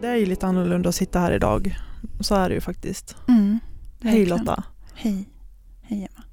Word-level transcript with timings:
Det 0.00 0.06
är 0.08 0.16
ju 0.16 0.26
lite 0.26 0.46
annorlunda 0.46 0.88
att 0.88 0.94
sitta 0.94 1.20
här 1.20 1.32
idag. 1.32 1.76
Så 2.20 2.34
är 2.34 2.48
det 2.48 2.54
ju 2.54 2.60
faktiskt. 2.60 3.16
Mm, 3.28 3.58
Hej. 4.02 4.26
Lotta. 4.26 4.62
Hej. 4.94 5.28
Hej 5.82 5.98
Emma. 6.12 6.24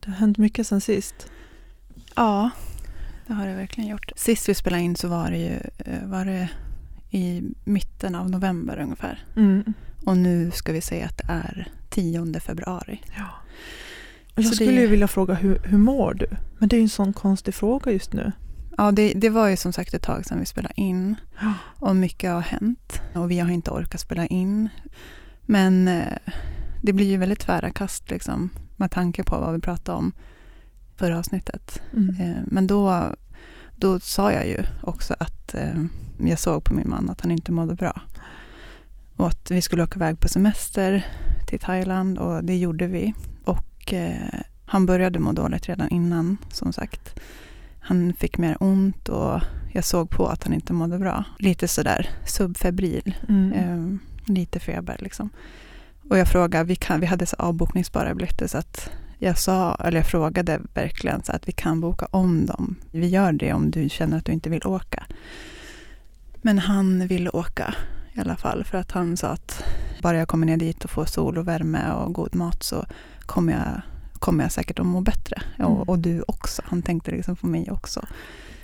Det 0.00 0.10
har 0.10 0.16
hänt 0.16 0.38
mycket 0.38 0.66
sen 0.66 0.80
sist. 0.80 1.30
Ja, 2.16 2.50
det 3.26 3.32
har 3.32 3.46
det 3.46 3.54
verkligen 3.54 3.90
gjort. 3.90 4.12
Sist 4.16 4.48
vi 4.48 4.54
spelade 4.54 4.82
in 4.82 4.96
så 4.96 5.08
var 5.08 5.30
det 5.30 5.38
ju 5.38 5.56
eh, 5.78 6.06
var 6.08 6.24
det 6.24 6.48
i 7.10 7.42
mitten 7.64 8.14
av 8.14 8.30
november 8.30 8.78
ungefär. 8.80 9.26
Mm. 9.36 9.72
Och 10.06 10.16
nu 10.16 10.50
ska 10.50 10.72
vi 10.72 10.80
säga 10.80 11.06
att 11.06 11.18
det 11.18 11.26
är 11.28 11.68
10 11.90 12.40
februari. 12.40 13.00
Ja. 13.16 13.28
Jag 14.34 14.44
Så 14.44 14.54
skulle 14.54 14.70
det- 14.70 14.80
ju 14.80 14.86
vilja 14.86 15.08
fråga 15.08 15.34
hur, 15.34 15.58
hur 15.64 15.78
mår 15.78 16.14
du? 16.14 16.26
Men 16.58 16.68
det 16.68 16.76
är 16.76 16.78
ju 16.78 16.82
en 16.82 16.88
sån 16.88 17.12
konstig 17.12 17.54
fråga 17.54 17.92
just 17.92 18.12
nu. 18.12 18.32
Ja, 18.76 18.92
det, 18.92 19.12
det 19.12 19.30
var 19.30 19.48
ju 19.48 19.56
som 19.56 19.72
sagt 19.72 19.94
ett 19.94 20.02
tag 20.02 20.26
sedan 20.26 20.40
vi 20.40 20.46
spelade 20.46 20.80
in. 20.80 21.16
Och 21.78 21.96
mycket 21.96 22.30
har 22.30 22.40
hänt. 22.40 23.02
Och 23.14 23.30
vi 23.30 23.38
har 23.38 23.50
inte 23.50 23.70
orkat 23.70 24.00
spela 24.00 24.26
in. 24.26 24.68
Men 25.42 25.88
eh, 25.88 26.18
det 26.82 26.92
blir 26.92 27.06
ju 27.06 27.16
väldigt 27.16 27.40
tvära 27.40 27.70
kast 27.70 28.10
liksom, 28.10 28.50
med 28.76 28.90
tanke 28.90 29.24
på 29.24 29.38
vad 29.38 29.54
vi 29.54 29.60
pratade 29.60 29.98
om 29.98 30.12
förra 30.96 31.18
avsnittet. 31.18 31.82
Mm. 31.92 32.20
Eh, 32.20 32.42
Men 32.46 32.66
då, 32.66 33.14
då 33.76 34.00
sa 34.00 34.32
jag 34.32 34.46
ju 34.46 34.58
också 34.82 35.14
att 35.18 35.54
eh, 35.54 35.84
jag 36.18 36.38
såg 36.38 36.64
på 36.64 36.74
min 36.74 36.88
man 36.90 37.10
att 37.10 37.20
han 37.20 37.30
inte 37.30 37.52
mådde 37.52 37.74
bra. 37.74 38.00
Och 39.16 39.26
att 39.28 39.50
vi 39.50 39.62
skulle 39.62 39.82
åka 39.82 39.96
iväg 39.96 40.20
på 40.20 40.28
semester 40.28 41.06
till 41.48 41.58
Thailand 41.60 42.18
och 42.18 42.44
det 42.44 42.56
gjorde 42.56 42.86
vi. 42.86 43.14
Och 43.44 43.94
han 44.64 44.86
började 44.86 45.18
må 45.18 45.32
dåligt 45.32 45.68
redan 45.68 45.88
innan 45.88 46.36
som 46.50 46.72
sagt. 46.72 47.20
Han 47.84 48.12
fick 48.12 48.38
mer 48.38 48.56
ont 48.60 49.08
och 49.08 49.40
jag 49.72 49.84
såg 49.84 50.10
på 50.10 50.26
att 50.26 50.44
han 50.44 50.52
inte 50.52 50.72
mådde 50.72 50.98
bra. 50.98 51.24
Lite 51.38 51.68
sådär 51.68 52.08
subfebril, 52.26 53.14
Mm. 53.28 53.52
eh, 53.52 53.98
lite 54.34 54.60
feber 54.60 54.96
liksom. 55.00 55.30
Och 56.10 56.18
jag 56.18 56.28
frågade, 56.28 56.64
vi, 56.64 56.76
kan, 56.76 57.00
vi 57.00 57.06
hade 57.06 57.26
så 57.26 57.36
avbokningsbara 57.36 58.14
biljetter 58.14 58.46
så 58.46 58.58
att 58.58 58.90
jag 59.18 59.38
sa, 59.38 59.74
eller 59.74 59.98
jag 59.98 60.06
frågade 60.06 60.60
verkligen 60.74 61.22
så 61.22 61.32
att 61.32 61.48
vi 61.48 61.52
kan 61.52 61.80
boka 61.80 62.06
om 62.10 62.46
dem. 62.46 62.76
Vi 62.90 63.08
gör 63.08 63.32
det 63.32 63.52
om 63.52 63.70
du 63.70 63.88
känner 63.88 64.18
att 64.18 64.24
du 64.24 64.32
inte 64.32 64.50
vill 64.50 64.66
åka. 64.66 65.02
Men 66.42 66.58
han 66.58 67.06
ville 67.06 67.30
åka 67.30 67.74
i 68.14 68.20
alla 68.20 68.36
fall 68.36 68.64
för 68.64 68.78
att 68.78 68.92
han 68.92 69.16
sa 69.16 69.28
att 69.28 69.64
bara 70.02 70.16
jag 70.18 70.28
kommer 70.28 70.46
ner 70.46 70.56
dit 70.56 70.84
och 70.84 70.90
får 70.90 71.04
sol 71.04 71.38
och 71.38 71.48
värme 71.48 71.90
och 71.92 72.12
god 72.14 72.34
mat 72.34 72.62
så 72.62 72.84
kommer 73.20 73.52
jag, 73.52 73.82
kommer 74.22 74.44
jag 74.44 74.52
säkert 74.52 74.78
att 74.78 74.86
må 74.86 75.00
bättre. 75.00 75.42
Mm. 75.58 75.70
Och, 75.70 75.88
och 75.88 75.98
du 75.98 76.22
också. 76.28 76.62
Han 76.64 76.82
tänkte 76.82 77.10
liksom 77.10 77.36
på 77.36 77.46
mig 77.46 77.70
också. 77.70 78.06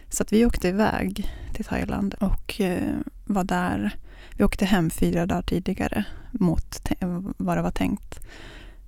Så 0.08 0.22
att 0.22 0.32
vi 0.32 0.46
åkte 0.46 0.68
iväg 0.68 1.30
till 1.54 1.64
Thailand 1.64 2.14
och 2.20 2.60
eh, 2.60 2.94
var 3.24 3.44
där. 3.44 3.96
Vi 4.36 4.44
åkte 4.44 4.64
hem 4.64 4.90
fyra 4.90 5.26
dagar 5.26 5.42
tidigare 5.42 6.04
mot 6.32 6.88
vad 7.36 7.56
det 7.56 7.62
var 7.62 7.70
tänkt. 7.70 8.20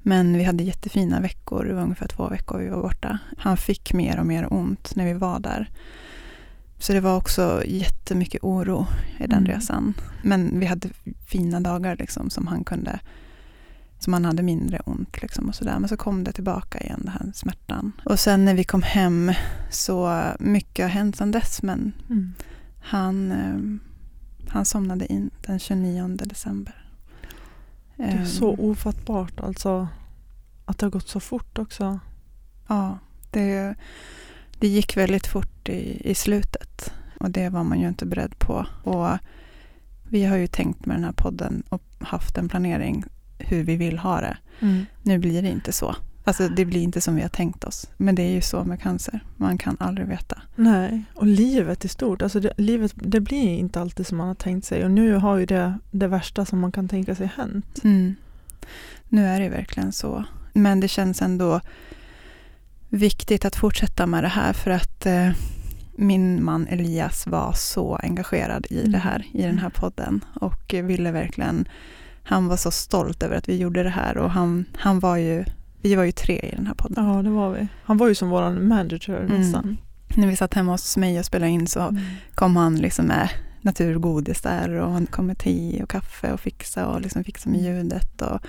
Men 0.02 0.38
vi 0.38 0.44
hade 0.44 0.64
jättefina 0.64 1.20
veckor, 1.20 1.64
det 1.64 1.74
var 1.74 1.82
ungefär 1.82 2.08
två 2.08 2.28
veckor 2.28 2.58
vi 2.58 2.68
var 2.68 2.82
borta. 2.82 3.18
Han 3.38 3.56
fick 3.56 3.92
mer 3.92 4.20
och 4.20 4.26
mer 4.26 4.52
ont 4.52 4.96
när 4.96 5.04
vi 5.04 5.12
var 5.12 5.40
där. 5.40 5.70
Så 6.78 6.92
det 6.92 7.00
var 7.00 7.16
också 7.16 7.62
jättemycket 7.66 8.42
oro 8.44 8.86
i 9.18 9.26
den 9.26 9.38
Mm. 9.38 9.52
resan. 9.52 9.94
Men 10.22 10.60
vi 10.60 10.66
hade 10.66 10.88
fina 11.26 11.60
dagar 11.60 11.96
liksom 11.96 12.30
som 12.30 12.46
han 12.46 12.64
kunde, 12.64 13.00
som 14.00 14.12
han 14.12 14.24
hade 14.24 14.42
mindre 14.42 14.78
ont 14.84 15.22
liksom 15.22 15.48
och 15.48 15.54
sådär. 15.54 15.78
Men 15.78 15.88
så 15.88 15.96
kom 15.96 16.24
det 16.24 16.32
tillbaka 16.32 16.80
igen, 16.80 17.00
den 17.02 17.12
här 17.12 17.32
smärtan. 17.34 17.92
Och 18.04 18.20
sen 18.20 18.44
när 18.44 18.54
vi 18.54 18.64
kom 18.64 18.82
hem 18.82 19.32
så 19.70 20.22
mycket 20.40 20.84
har 20.84 20.90
hänt 20.90 21.16
sedan 21.16 21.30
dess 21.30 21.62
men 21.62 21.92
Mm. 22.10 22.34
han, 22.82 23.32
eh, 23.32 23.80
han 24.52 24.64
somnade 24.64 25.12
in 25.12 25.30
den 25.46 25.58
29 25.58 26.08
december. 26.26 26.74
Det 27.96 28.02
är 28.02 28.16
Ehm, 28.18 28.26
så 28.26 28.56
ofattbart 28.56 29.40
alltså. 29.40 29.88
Att 30.64 30.78
det 30.78 30.86
har 30.86 30.90
gått 30.90 31.08
så 31.08 31.20
fort 31.20 31.58
också. 31.58 32.00
Ja, 32.68 32.98
det, 33.30 33.74
det 34.58 34.68
gick 34.68 34.96
väldigt 34.96 35.26
fort 35.26 35.68
i, 35.68 36.10
i 36.10 36.14
slutet. 36.14 36.92
Och 37.20 37.30
det 37.30 37.48
var 37.48 37.64
man 37.64 37.80
ju 37.80 37.88
inte 37.88 38.06
beredd 38.06 38.38
på. 38.38 38.66
Och 38.84 39.08
vi 40.08 40.24
har 40.24 40.36
ju 40.36 40.46
tänkt 40.46 40.86
med 40.86 40.96
den 40.96 41.04
här 41.04 41.12
podden 41.12 41.62
och 41.68 41.82
haft 41.98 42.38
en 42.38 42.48
planering 42.48 43.04
hur 43.48 43.64
vi 43.64 43.76
vill 43.76 43.98
ha 43.98 44.20
det. 44.20 44.36
Mm. 44.60 44.86
Nu 45.02 45.18
blir 45.18 45.42
det 45.42 45.48
inte 45.48 45.72
så. 45.72 45.96
Alltså 46.24 46.48
det 46.48 46.64
blir 46.64 46.82
inte 46.82 47.00
som 47.00 47.16
vi 47.16 47.22
har 47.22 47.28
tänkt 47.28 47.64
oss. 47.64 47.90
Men 47.96 48.14
det 48.14 48.22
är 48.22 48.30
ju 48.30 48.40
så 48.40 48.64
med 48.64 48.82
cancer. 48.82 49.20
Man 49.36 49.58
kan 49.58 49.76
aldrig 49.80 50.06
veta. 50.06 50.42
Nej, 50.56 51.02
och 51.14 51.26
livet 51.26 51.84
i 51.84 51.88
stort. 51.88 52.22
Alltså 52.22 52.40
det, 52.40 52.52
livet 52.56 52.92
det 52.94 53.20
blir 53.20 53.48
inte 53.48 53.80
alltid 53.80 54.06
som 54.06 54.18
man 54.18 54.28
har 54.28 54.34
tänkt 54.34 54.66
sig. 54.66 54.84
Och 54.84 54.90
nu 54.90 55.14
har 55.14 55.36
ju 55.36 55.46
det, 55.46 55.78
det 55.90 56.08
värsta 56.08 56.44
som 56.44 56.58
man 56.58 56.72
kan 56.72 56.88
tänka 56.88 57.14
sig 57.14 57.30
hänt. 57.36 57.80
Mm. 57.84 58.14
Nu 59.08 59.26
är 59.26 59.40
det 59.40 59.48
verkligen 59.48 59.92
så. 59.92 60.24
Men 60.52 60.80
det 60.80 60.88
känns 60.88 61.22
ändå 61.22 61.60
viktigt 62.88 63.44
att 63.44 63.56
fortsätta 63.56 64.06
med 64.06 64.24
det 64.24 64.28
här 64.28 64.52
för 64.52 64.70
att 64.70 65.06
eh, 65.06 65.30
min 65.96 66.44
man 66.44 66.66
Elias 66.66 67.26
var 67.26 67.52
så 67.52 67.94
engagerad 67.94 68.66
i 68.70 68.78
Mm. 68.80 68.92
det 68.92 68.98
här, 68.98 69.26
i 69.32 69.42
den 69.42 69.58
här 69.58 69.70
podden 69.70 70.24
och 70.40 70.74
eh, 70.74 70.84
ville 70.84 71.12
verkligen, 71.12 71.68
han 72.30 72.48
var 72.48 72.56
så 72.56 72.70
stolt 72.70 73.22
över 73.22 73.36
att 73.36 73.48
vi 73.48 73.56
gjorde 73.56 73.82
det 73.82 73.90
här 73.90 74.16
och 74.18 74.30
han, 74.30 74.64
han 74.78 75.00
var 75.00 75.16
ju, 75.16 75.44
vi 75.82 75.94
var 75.94 76.04
ju 76.04 76.12
tre 76.12 76.38
i 76.52 76.56
den 76.56 76.66
här 76.66 76.74
podden. 76.74 77.04
Ja, 77.06 77.22
det 77.22 77.30
var 77.30 77.50
vi. 77.50 77.66
Han 77.84 77.96
var 77.96 78.08
ju 78.08 78.14
som 78.14 78.28
våran 78.30 78.68
manager 78.68 79.16
Mm. 79.20 79.40
nästan. 79.40 79.76
När 80.16 80.26
vi 80.26 80.36
satt 80.36 80.54
hemma 80.54 80.72
hos 80.72 80.96
mig 80.96 81.18
och 81.18 81.24
spelade 81.24 81.52
in 81.52 81.66
så 81.66 81.80
Mm. 81.80 82.02
kom 82.34 82.56
han 82.56 82.76
liksom 82.76 83.06
med 83.06 83.28
naturgodis 83.60 84.40
där 84.40 84.70
och 84.70 84.92
han 84.92 85.06
kom 85.06 85.26
med 85.26 85.38
te 85.38 85.82
och 85.82 85.90
kaffe 85.90 86.32
och 86.32 86.40
fixa 86.40 86.86
och 86.86 87.00
liksom 87.00 87.24
fixa 87.24 87.48
med 87.50 87.60
ljudet 87.60 88.22
och, 88.22 88.40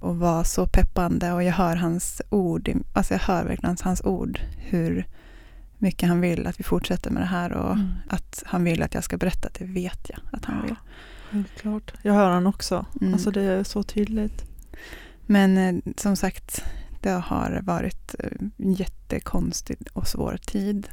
och 0.00 0.16
var 0.16 0.44
så 0.44 0.66
peppande 0.66 1.32
och 1.32 1.42
jag 1.42 1.52
hör 1.52 1.76
hans 1.76 2.22
ord, 2.30 2.70
alltså 2.92 3.14
jag 3.14 3.18
hör 3.20 3.44
verkligen 3.44 3.76
hans 3.84 4.02
ord 4.04 4.40
hur 4.58 5.06
mycket 5.78 6.08
han 6.08 6.20
vill 6.20 6.46
att 6.46 6.60
vi 6.60 6.64
fortsätter 6.64 7.10
med 7.10 7.22
det 7.22 7.26
här 7.26 7.52
och 7.52 7.72
Mm. 7.72 7.88
att 8.08 8.42
han 8.46 8.64
vill 8.64 8.82
att 8.82 8.94
jag 8.94 9.04
ska 9.04 9.16
berätta, 9.16 9.48
det 9.58 9.64
vet 9.64 10.10
jag 10.10 10.18
att 10.32 10.44
han 10.44 10.62
vill. 10.62 10.74
Självklart. 11.32 11.92
Jag 12.02 12.12
hör 12.14 12.30
han 12.30 12.46
också. 12.46 12.86
Mm. 13.00 13.12
Alltså 13.14 13.30
det 13.30 13.42
är 13.42 13.64
så 13.64 13.82
tydligt. 13.82 14.44
Men 15.26 15.58
eh, 15.58 15.92
som 15.96 16.16
sagt, 16.16 16.64
det 17.00 17.10
har 17.10 17.60
varit 17.62 18.14
eh, 18.18 18.30
en 18.58 18.72
jättekonstig 18.74 19.76
och 19.92 20.06
svår 20.08 20.36
tid. 20.46 20.88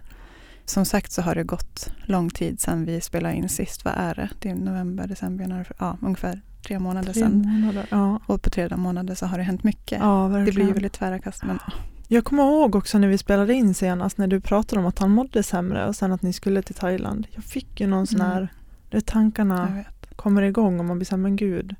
Som 0.66 0.86
sagt 0.86 1.12
så 1.12 1.22
har 1.22 1.36
det 1.36 1.44
gått 1.44 1.92
lång 2.06 2.30
tid 2.30 2.62
sedan 2.62 2.86
vi 2.86 3.02
spelade 3.02 3.36
in 3.36 3.50
sist. 3.50 3.86
Vad 3.86 3.94
är 3.98 4.16
det? 4.16 4.30
Det 4.40 4.50
är 4.50 4.56
november, 4.56 5.08
december, 5.08 5.44
januari, 5.44 5.66
ja 5.80 5.98
ungefär 6.02 6.42
tre 6.68 6.80
månader 6.80 7.14
Tre 7.14 7.22
sedan. 7.24 7.42
månader. 7.48 7.86
Ja, 7.92 8.20
Och 8.26 8.42
på 8.42 8.50
tre 8.50 8.76
månader 8.78 9.16
så 9.16 9.26
har 9.26 9.38
det 9.38 9.44
hänt 9.44 9.64
mycket. 9.64 10.00
ja 10.00 10.28
det 10.46 10.52
blir 10.52 10.66
ju 10.66 10.74
väldigt 10.74 10.94
tvära 10.94 11.20
kast. 11.20 11.44
Men 11.44 11.60
Jag 12.08 12.24
kommer 12.26 12.44
ihåg 12.44 12.76
också 12.76 12.98
när 13.00 13.08
vi 13.08 13.18
spelade 13.18 13.54
in 13.54 13.74
senast 13.74 14.18
när 14.18 14.28
du 14.28 14.40
pratade 14.42 14.80
om 14.82 14.86
att 14.88 15.00
han 15.00 15.12
mådde 15.12 15.44
sämre 15.44 15.88
och 15.88 15.96
sen 15.96 16.12
att 16.12 16.22
ni 16.22 16.34
skulle 16.34 16.62
till 16.62 16.76
Thailand. 16.76 17.28
Jag 17.32 17.44
fick 17.44 17.80
ju 17.82 17.88
någon 17.88 18.08
sån 18.08 18.22
Mm. 18.22 18.32
här, 18.32 18.42
det 18.90 18.98
jag 18.98 19.06
tankarna 19.06 19.66
vet. 19.76 19.99
Kommer 20.20 20.42
igång 20.42 20.80
och 20.80 20.86
man 20.86 20.98
blir 20.98 21.06
såhär, 21.06 21.18
men 21.24 21.36
gud. 21.36 21.76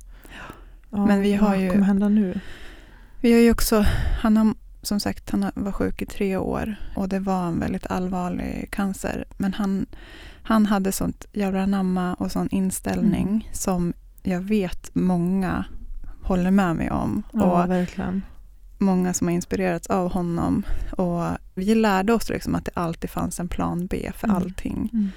Ja, 0.90 1.06
Men 1.06 1.22
vi 1.22 1.34
har 1.34 1.48
vad 1.50 1.60
ju- 1.60 1.70
kommer 1.70 1.86
hända 1.86 2.10
nu? 2.10 2.40
Vi 3.22 3.34
har 3.34 3.40
ju 3.40 3.52
också, 3.52 3.86
han 4.22 4.38
har 4.38 4.54
som 4.82 5.00
sagt, 5.00 5.30
han 5.32 5.52
var 5.56 5.72
sjuk 5.72 6.02
i 6.02 6.06
tre 6.06 6.38
år 6.38 6.76
och 6.96 7.10
det 7.10 7.20
var 7.20 7.48
en 7.48 7.60
väldigt 7.60 7.86
allvarlig 7.88 8.68
cancer. 8.72 9.26
Men 9.38 9.54
han, 9.54 9.86
han 10.44 10.66
hade 10.66 10.92
sånt 10.92 11.26
jävla 11.34 11.66
namma 11.66 12.14
och 12.14 12.32
sån 12.32 12.50
inställning 12.52 13.28
Mm. 13.28 13.42
som 13.52 13.94
jag 14.24 14.42
vet 14.42 14.96
många 14.96 15.66
håller 16.24 16.52
med 16.52 16.76
mig 16.76 16.92
om. 16.92 17.24
Ja, 17.34 17.64
och 17.64 17.70
verkligen. 17.72 18.22
många 18.78 19.14
som 19.14 19.28
har 19.28 19.34
inspirerats 19.36 19.88
av 19.88 20.12
honom. 20.12 20.64
Och 20.92 21.24
vi 21.56 21.76
lärde 21.76 22.14
oss 22.14 22.30
liksom 22.30 22.56
att 22.56 22.66
det 22.66 22.72
alltid 22.74 23.10
fanns 23.10 23.40
en 23.40 23.48
plan 23.48 23.88
B 23.88 24.12
för 24.16 24.28
Mm. 24.28 24.38
allting. 24.38 24.90
Mm. 24.94 25.10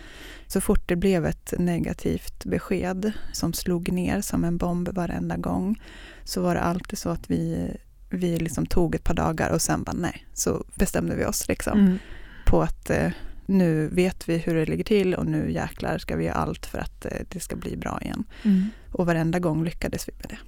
Så 0.53 0.61
fort 0.61 0.89
det 0.89 0.97
blev 0.97 1.27
ett 1.27 1.55
negativt 1.59 2.45
besked 2.45 3.13
som 3.33 3.53
slog 3.53 3.93
ner 3.93 4.21
som 4.21 4.45
en 4.45 4.57
bomb 4.57 4.89
varenda 4.89 5.37
gång 5.37 5.83
så 6.25 6.43
var 6.43 6.55
det 6.55 6.61
alltid 6.61 6.99
så 6.99 7.09
att 7.09 7.31
vi, 7.31 7.71
vi 8.11 8.39
liksom 8.39 8.67
tog 8.67 8.95
ett 8.95 9.05
par 9.05 9.15
dagar 9.15 9.51
och 9.51 9.63
sen 9.63 9.83
bara 9.83 9.97
nej, 9.97 10.27
så 10.35 10.65
bestämde 10.75 11.17
vi 11.17 11.25
oss 11.25 11.49
liksom 11.49 11.79
Mm. 11.81 11.99
på 12.47 12.63
att 12.63 12.91
eh, 12.91 13.11
nu 13.47 13.89
vet 13.89 14.29
vi 14.29 14.39
hur 14.39 14.55
det 14.55 14.67
ligger 14.67 14.85
till 14.85 15.15
och 15.15 15.27
nu 15.27 15.53
jäklar 15.53 15.99
ska 15.99 16.17
vi 16.17 16.25
göra 16.25 16.35
allt 16.35 16.67
för 16.67 16.79
att 16.79 17.05
eh, 17.05 17.11
det 17.29 17.41
ska 17.41 17.57
bli 17.57 17.77
bra 17.77 17.99
igen. 18.03 18.25
Mm. 18.43 18.67
Och 18.93 19.07
varenda 19.07 19.39
gång 19.39 19.65
lyckades 19.65 20.09
vi 20.09 20.13
med 20.19 20.27
det. 20.29 20.39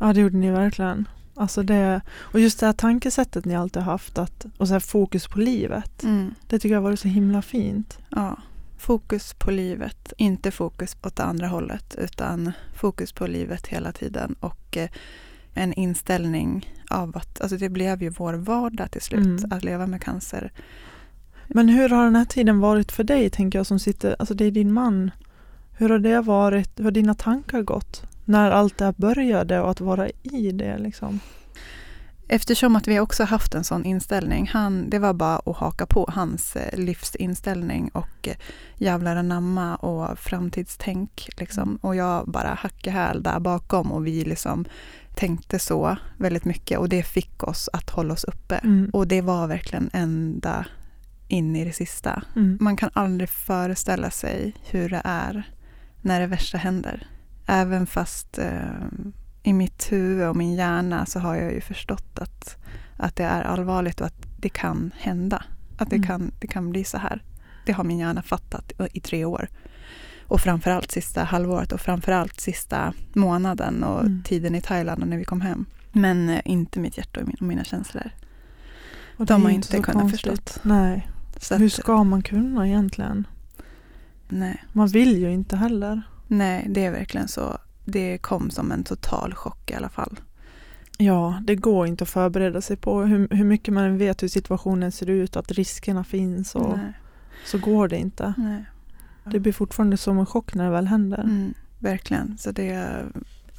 Ja, 0.00 0.12
det 0.12 0.20
gjorde 0.20 0.36
ni 0.36 0.50
verkligen. 0.50 1.08
Alltså 1.34 1.62
det, 1.62 2.00
och 2.18 2.40
just 2.40 2.60
det 2.60 2.66
här 2.66 2.72
tankesättet 2.72 3.44
ni 3.44 3.56
alltid 3.56 3.82
haft 3.82 4.18
att, 4.18 4.46
och 4.58 4.66
så 4.68 4.72
här 4.72 4.80
fokus 4.80 5.26
på 5.28 5.38
livet. 5.38 6.04
Det 6.48 6.58
tycker 6.58 6.74
jag 6.74 6.80
har 6.80 6.88
varit 6.88 7.00
så 7.00 7.08
himla 7.08 7.42
fint. 7.42 7.98
Ja, 8.10 8.36
fokus 8.80 9.34
på 9.34 9.50
livet, 9.50 10.12
inte 10.16 10.50
fokus 10.50 10.96
åt 11.02 11.16
det 11.16 11.22
andra 11.22 11.46
hållet 11.46 11.94
utan 11.98 12.52
fokus 12.74 13.12
på 13.12 13.26
livet 13.26 13.66
hela 13.66 13.92
tiden 13.92 14.34
och 14.40 14.76
eh, 14.76 14.88
en 15.54 15.72
inställning 15.72 16.74
av 16.90 17.16
att, 17.16 17.40
alltså 17.40 17.56
det 17.56 17.68
blev 17.68 18.02
ju 18.02 18.08
vår 18.10 18.34
vardag 18.34 18.90
till 18.90 19.00
slut, 19.00 19.26
Mm. 19.26 19.52
att 19.52 19.64
leva 19.64 19.86
med 19.86 20.02
cancer. 20.02 20.52
Men 21.48 21.68
hur 21.68 21.88
har 21.88 22.04
den 22.04 22.16
här 22.16 22.24
tiden 22.24 22.60
varit 22.60 22.92
för 22.92 23.04
dig, 23.04 23.30
tänker 23.30 23.58
jag, 23.58 23.66
som 23.66 23.78
sitter, 23.78 24.16
alltså 24.18 24.34
det 24.34 24.44
är 24.44 24.50
din 24.50 24.72
man. 24.72 25.10
Hur 25.78 25.88
har 25.88 25.98
det 25.98 26.20
varit, 26.20 26.78
hur 26.78 26.84
har 26.84 26.90
dina 26.90 27.14
tankar 27.14 27.62
gått? 27.62 28.02
När 28.24 28.50
allt 28.50 28.78
det 28.78 28.84
här 28.84 28.94
började 28.96 29.60
och 29.60 29.70
att 29.70 29.80
vara 29.80 30.08
i 30.22 30.52
det 30.52 30.78
liksom. 30.78 31.20
Eftersom 32.32 32.76
att 32.76 32.88
vi 32.88 33.00
också 33.00 33.24
haft 33.24 33.54
en 33.54 33.64
sån 33.64 33.84
inställning, 33.84 34.50
han, 34.52 34.90
det 34.90 34.98
var 34.98 35.12
bara 35.12 35.36
att 35.38 35.56
haka 35.56 35.86
på 35.86 36.10
hans 36.12 36.56
eh, 36.56 36.78
livsinställning 36.78 37.90
och 37.92 38.28
eh, 38.28 38.36
jävlar 38.76 39.16
anamma 39.16 39.76
och 39.76 40.18
framtidstänk. 40.18 41.28
Liksom. 41.36 41.78
Och 41.82 41.96
jag 41.96 42.26
bara 42.26 42.54
hackade 42.54 42.90
häl 42.90 43.22
där 43.22 43.40
bakom 43.40 43.92
och 43.92 44.06
vi 44.06 44.24
liksom 44.24 44.64
tänkte 45.14 45.58
så 45.58 45.96
väldigt 46.18 46.44
mycket 46.44 46.78
och 46.78 46.88
det 46.88 47.02
fick 47.02 47.42
oss 47.42 47.68
att 47.72 47.90
hålla 47.90 48.14
oss 48.14 48.24
uppe. 48.24 48.54
Mm. 48.54 48.90
Och 48.92 49.06
det 49.06 49.20
var 49.20 49.46
verkligen 49.46 49.90
ända 49.92 50.66
in 51.28 51.56
i 51.56 51.64
det 51.64 51.72
sista. 51.72 52.22
Mm. 52.36 52.58
Man 52.60 52.76
kan 52.76 52.90
aldrig 52.92 53.30
föreställa 53.30 54.10
sig 54.10 54.54
hur 54.70 54.88
det 54.88 55.02
är 55.04 55.50
när 56.00 56.20
det 56.20 56.26
värsta 56.26 56.58
händer. 56.58 57.06
Även 57.46 57.86
fast 57.86 58.38
eh, 58.38 58.86
i 59.42 59.52
mitt 59.52 59.92
huvud 59.92 60.28
och 60.28 60.36
min 60.36 60.54
hjärna 60.54 61.06
så 61.06 61.18
har 61.20 61.34
jag 61.36 61.52
ju 61.52 61.60
förstått 61.60 62.18
att, 62.18 62.56
att 62.96 63.16
det 63.16 63.24
är 63.24 63.42
allvarligt 63.42 64.00
och 64.00 64.06
att 64.06 64.26
det 64.38 64.48
kan 64.48 64.90
hända. 64.98 65.44
Att 65.78 65.90
det, 65.90 65.96
Mm. 65.96 66.08
kan, 66.08 66.32
det 66.40 66.46
kan 66.46 66.70
bli 66.70 66.84
så 66.84 66.98
här. 66.98 67.22
Det 67.66 67.72
har 67.72 67.84
min 67.84 67.98
hjärna 67.98 68.22
fattat 68.22 68.72
i- 68.92 69.00
tre 69.00 69.24
år. 69.24 69.48
Och 70.26 70.40
framförallt 70.40 70.90
sista 70.90 71.24
halvåret 71.24 71.72
och 71.72 71.80
framförallt 71.80 72.40
sista 72.40 72.92
månaden 73.12 73.84
och 73.84 74.00
Mm. 74.00 74.22
tiden 74.22 74.54
i 74.54 74.60
Thailand 74.60 75.02
och 75.02 75.08
när 75.08 75.16
vi 75.16 75.24
kom 75.24 75.40
hem. 75.40 75.66
Men 75.92 76.28
eh, 76.28 76.40
inte 76.44 76.80
mitt 76.80 76.98
hjärta 76.98 77.20
och 77.20 77.26
min- 77.26 77.36
och 77.40 77.46
mina 77.46 77.64
känslor. 77.64 78.10
Och 79.16 79.26
De 79.26 79.42
har 79.42 79.50
inte 79.50 79.68
så 79.68 79.82
kunnat 79.82 80.10
förstått. 80.10 80.58
Nej, 80.62 81.08
Så 81.40 81.54
hur 81.56 81.66
att, 81.66 81.72
ska 81.72 82.04
man 82.04 82.22
kunna 82.22 82.66
egentligen? 82.68 83.26
nej. 84.28 84.64
Man 84.72 84.88
vill 84.88 85.16
ju 85.18 85.32
inte 85.32 85.56
heller. 85.56 86.02
Nej, 86.26 86.66
det 86.68 86.84
är 86.84 86.90
verkligen 86.90 87.28
så. 87.28 87.58
Det 87.90 88.18
kom 88.18 88.50
som 88.50 88.72
en 88.72 88.84
total 88.84 89.34
chock 89.34 89.70
i 89.70 89.74
alla 89.74 89.88
fall. 89.88 90.20
Ja, 90.98 91.42
det 91.46 91.56
går 91.56 91.86
inte 91.86 92.04
att 92.04 92.10
förbereda 92.10 92.60
sig 92.60 92.76
på 92.76 93.02
hur, 93.02 93.28
hur 93.30 93.44
mycket 93.44 93.74
man 93.74 93.98
vet 93.98 94.22
hur 94.22 94.28
situationen 94.28 94.92
ser 94.92 95.10
ut, 95.10 95.36
att 95.36 95.50
riskerna 95.50 96.04
finns 96.04 96.54
och 96.54 96.78
Nej, 96.78 96.92
så 97.46 97.58
går 97.58 97.88
det 97.88 97.96
inte. 97.96 98.34
nej. 98.36 98.64
Det 99.24 99.40
blir 99.40 99.52
fortfarande 99.52 99.96
som 99.96 100.18
en 100.18 100.26
chock 100.26 100.54
när 100.54 100.64
det 100.64 100.70
väl 100.70 100.86
händer. 100.86 101.18
Mm, 101.22 101.54
verkligen. 101.78 102.38
Så 102.38 102.50
det 102.52 102.94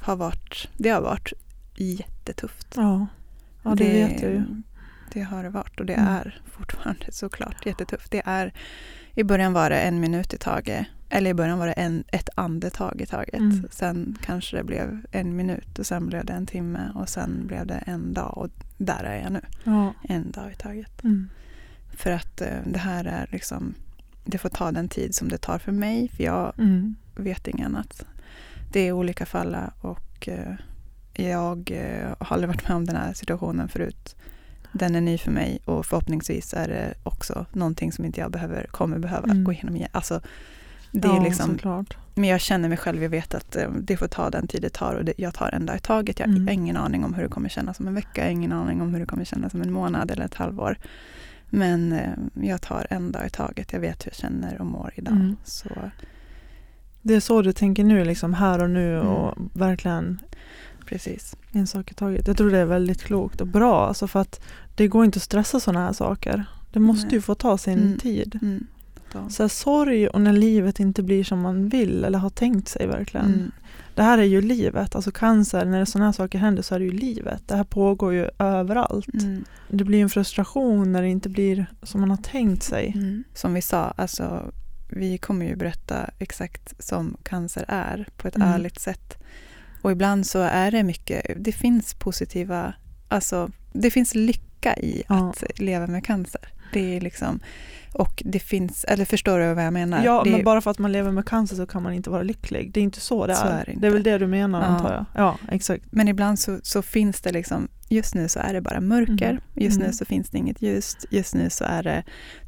har 0.00 0.16
varit, 0.16 0.68
det 0.76 0.88
har 0.88 1.00
varit 1.00 1.32
jättetufft. 1.76 2.66
Ja. 2.76 3.06
ja, 3.62 3.74
det, 3.74 3.84
vet 3.92 4.22
jag 4.22 4.30
ju. 4.30 4.42
Det 5.12 5.20
har 5.22 5.42
det 5.42 5.50
varit 5.50 5.80
och 5.80 5.86
det 5.86 5.94
Mm. 5.94 6.08
är 6.14 6.40
fortfarande 6.52 7.12
såklart 7.12 7.66
jättetufft. 7.66 8.10
Det 8.10 8.22
är, 8.24 8.52
I 9.14 9.24
början 9.24 9.52
var 9.52 9.70
det 9.70 9.76
en 9.80 10.00
minut 10.00 10.34
i 10.34 10.38
taget. 10.38 10.86
Eller 11.14 11.30
i 11.30 11.34
början 11.34 11.58
var 11.58 11.66
det 11.66 11.72
en, 11.72 12.04
ett 12.12 12.28
andetag 12.34 13.00
i 13.00 13.06
taget. 13.06 13.34
Mm. 13.40 13.68
Sen 13.70 14.18
kanske 14.22 14.56
det 14.56 14.64
blev 14.64 15.00
en 15.10 15.36
minut 15.36 15.78
och 15.78 15.86
sen 15.86 16.06
blev 16.06 16.24
det 16.24 16.32
en 16.32 16.46
timme 16.46 16.92
och 16.94 17.08
sen 17.08 17.46
blev 17.46 17.66
det 17.66 17.74
en 17.86 18.12
dag 18.14 18.38
och 18.38 18.48
där 18.78 19.04
är 19.04 19.22
jag 19.22 19.32
nu. 19.32 19.40
Ja. 19.64 19.94
En 20.02 20.30
dag 20.30 20.52
i 20.52 20.54
taget. 20.54 21.04
Mm. 21.04 21.28
För 21.96 22.10
att 22.10 22.40
eh, 22.40 22.48
det 22.66 22.78
här 22.78 23.04
är 23.04 23.28
liksom, 23.32 23.74
det 24.24 24.38
får 24.38 24.48
ta 24.48 24.72
den 24.72 24.88
tid 24.88 25.14
som 25.14 25.28
det 25.28 25.38
tar 25.38 25.58
för 25.58 25.72
mig. 25.72 26.08
För 26.08 26.24
jag 26.24 26.52
Mm. 26.58 26.94
vet 27.16 27.48
inget 27.48 27.66
annat. 27.66 28.06
Det 28.72 28.80
är 28.80 28.92
olika 28.92 29.26
för 29.26 29.38
alla 29.38 29.72
och 29.80 30.28
eh, 30.28 30.54
jag 31.14 31.70
eh, 31.70 32.08
har 32.18 32.34
aldrig 32.34 32.48
varit 32.48 32.68
med 32.68 32.76
om 32.76 32.84
den 32.84 32.96
här 32.96 33.12
situationen 33.12 33.68
förut. 33.68 34.16
Den 34.72 34.94
är 34.94 35.00
ny 35.00 35.18
för 35.18 35.30
mig 35.30 35.60
och 35.64 35.86
förhoppningsvis 35.86 36.54
är 36.54 36.68
det 36.68 36.94
också 37.02 37.46
någonting 37.52 37.92
som 37.92 38.04
inte 38.04 38.20
jag 38.20 38.30
behöver, 38.30 38.66
kommer 38.70 38.98
behöva 38.98 39.24
Mm. 39.24 39.44
gå 39.44 39.52
igenom 39.52 39.76
igen. 39.76 39.88
Alltså, 39.92 40.20
det 40.92 41.08
ja, 41.08 41.16
är 41.20 41.24
liksom, 41.24 41.50
såklart. 41.50 41.96
men 42.14 42.24
jag 42.28 42.40
känner 42.40 42.68
mig 42.68 42.78
själv, 42.78 43.02
jag 43.02 43.10
vet 43.10 43.34
att 43.34 43.56
eh, 43.56 43.70
det 43.70 43.96
får 43.96 44.08
ta 44.08 44.30
den 44.30 44.46
tid 44.46 44.62
det 44.62 44.68
tar 44.72 44.94
och 44.94 45.04
det, 45.04 45.12
jag 45.16 45.34
tar 45.34 45.50
en 45.54 45.66
dag 45.66 45.76
i 45.76 45.80
taget. 45.80 46.18
Jag 46.20 46.28
Mm. 46.28 46.46
har 46.46 46.54
ingen 46.54 46.76
aning 46.76 47.04
om 47.04 47.14
hur 47.14 47.22
det 47.22 47.28
kommer 47.28 47.48
kännas 47.48 47.80
om 47.80 47.88
en 47.88 47.94
vecka, 47.94 48.10
jag 48.20 48.24
har 48.24 48.30
ingen 48.30 48.52
aning 48.52 48.80
om 48.82 48.92
hur 48.94 49.00
det 49.00 49.06
kommer 49.06 49.24
kännas 49.24 49.54
om 49.54 49.62
en 49.62 49.72
månad 49.72 50.10
eller 50.10 50.24
ett 50.24 50.34
halvår. 50.34 50.78
Men 51.50 51.92
eh, 51.92 52.10
jag 52.48 52.62
tar 52.62 52.86
en 52.90 53.12
dag 53.12 53.26
i 53.26 53.30
taget, 53.30 53.72
jag 53.72 53.80
vet 53.80 54.06
hur 54.06 54.10
jag 54.10 54.16
känner 54.16 54.60
och 54.60 54.66
mår 54.66 54.92
idag. 54.96 55.14
Mm. 55.14 55.36
Så 55.44 55.68
Det 57.02 57.14
är 57.14 57.20
så 57.20 57.42
du 57.42 57.52
tänker 57.52 57.84
nu, 57.84 58.04
liksom 58.04 58.34
här 58.34 58.62
och 58.62 58.70
nu 58.70 58.94
Mm. 59.00 59.06
och 59.08 59.34
verkligen 59.52 60.20
precis. 60.86 61.36
en 61.52 61.66
sak 61.66 61.90
i 61.90 61.94
taget. 61.94 62.26
Jag 62.28 62.36
tror 62.36 62.50
det 62.50 62.58
är 62.58 62.64
väldigt 62.64 63.02
klokt 63.02 63.40
och 63.40 63.46
bra, 63.46 63.86
alltså 63.88 64.06
för 64.08 64.20
att 64.20 64.40
det 64.76 64.88
går 64.88 65.04
inte 65.04 65.16
att 65.16 65.22
stressa 65.22 65.60
sådana 65.60 65.86
här 65.86 65.92
saker. 65.92 66.44
Det 66.72 66.80
måste 66.80 67.06
Nej. 67.06 67.14
ju 67.14 67.20
få 67.20 67.34
ta 67.34 67.58
sin 67.58 67.78
Mm. 67.78 67.98
tid. 67.98 68.38
Så. 69.12 69.28
Så 69.30 69.42
här, 69.42 69.48
sorg 69.48 70.08
och 70.08 70.20
när 70.20 70.32
livet 70.32 70.80
inte 70.80 71.02
blir 71.02 71.24
som 71.24 71.40
man 71.40 71.68
vill 71.68 72.04
eller 72.04 72.18
har 72.18 72.30
tänkt 72.30 72.68
sig 72.68 72.86
verkligen. 72.86 73.26
Mm. 73.26 73.50
Det 73.94 74.02
här 74.02 74.18
är 74.18 74.22
ju 74.22 74.40
livet, 74.42 74.94
alltså 74.94 75.10
cancer, 75.10 75.64
när 75.64 75.84
sådana 75.84 76.04
här 76.04 76.12
saker 76.12 76.38
händer 76.38 76.62
så 76.62 76.74
är 76.74 76.78
det 76.78 76.84
ju 76.84 76.92
livet. 76.92 77.42
Det 77.48 77.56
här 77.56 77.64
pågår 77.64 78.12
ju 78.12 78.28
överallt. 78.38 79.14
Mm. 79.14 79.44
Det 79.68 79.84
blir 79.84 80.02
en 80.02 80.08
frustration 80.10 80.92
när 80.92 81.02
det 81.02 81.08
inte 81.08 81.28
blir 81.28 81.66
som 81.82 82.00
man 82.00 82.10
har 82.10 82.16
tänkt 82.16 82.62
sig. 82.62 82.92
Mm. 82.96 83.24
Som 83.34 83.54
vi 83.54 83.62
sa, 83.62 83.94
alltså, 83.96 84.52
vi 84.88 85.18
kommer 85.18 85.46
ju 85.46 85.56
berätta 85.56 86.10
exakt 86.18 86.84
som 86.84 87.16
cancer 87.22 87.64
är 87.68 88.08
på 88.16 88.28
ett 88.28 88.36
Mm. 88.36 88.48
ärligt 88.48 88.80
sätt. 88.80 89.18
Och 89.82 89.92
ibland 89.92 90.26
så 90.26 90.38
är 90.38 90.70
det 90.70 90.82
mycket, 90.82 91.26
det 91.44 91.52
finns 91.52 91.94
positiva, 91.94 92.74
alltså 93.08 93.50
det 93.72 93.90
finns 93.90 94.14
lycka 94.14 94.76
i 94.76 95.02
Ja. 95.08 95.30
att 95.30 95.58
leva 95.60 95.86
med 95.86 96.04
cancer. 96.04 96.48
Det 96.72 96.96
är 96.96 97.00
liksom, 97.00 97.40
och 97.92 98.22
det 98.26 98.38
finns, 98.38 98.84
eller 98.84 99.04
förstår 99.04 99.38
du 99.38 99.54
vad 99.54 99.64
jag 99.64 99.72
menar? 99.72 100.04
Ja, 100.04 100.22
det, 100.24 100.30
men 100.30 100.44
bara 100.44 100.60
för 100.60 100.70
att 100.70 100.78
man 100.78 100.92
lever 100.92 101.10
med 101.10 101.26
cancer 101.26 101.56
så 101.56 101.66
kan 101.66 101.82
man 101.82 101.92
inte 101.92 102.10
vara 102.10 102.22
lycklig. 102.22 102.72
Det 102.72 102.80
är 102.80 102.84
inte 102.84 103.00
så 103.00 103.26
det 103.26 103.34
Så 103.34 103.46
är. 103.46 103.50
är 103.60 103.64
det 103.66 103.72
det 103.80 103.86
är 103.86 103.90
väl 103.90 104.02
det 104.02 104.18
du 104.18 104.26
menar 104.26 104.60
Ja. 104.60 104.66
antar 104.66 104.92
jag. 104.92 105.04
Ja, 105.14 105.38
exakt. 105.50 105.84
men 105.90 106.08
ibland 106.08 106.38
så, 106.38 106.58
så 106.62 106.82
finns 106.82 107.20
det 107.20 107.32
liksom, 107.32 107.68
just 107.88 108.14
nu 108.14 108.28
så 108.28 108.38
är 108.40 108.52
det 108.54 108.60
bara 108.60 108.80
mörker, 108.80 109.30
Mm. 109.30 109.42
just 109.54 109.78
nu 109.78 109.84
Mm. 109.84 109.92
så 109.94 110.04
finns 110.04 110.30
det 110.30 110.38
inget 110.38 110.62
ljust, 110.62 111.04
just 111.10 111.34
nu 111.34 111.50
så 111.50 111.64
är 111.64 111.82
det 111.82 112.02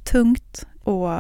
tungt 0.05 0.67
och 0.83 1.11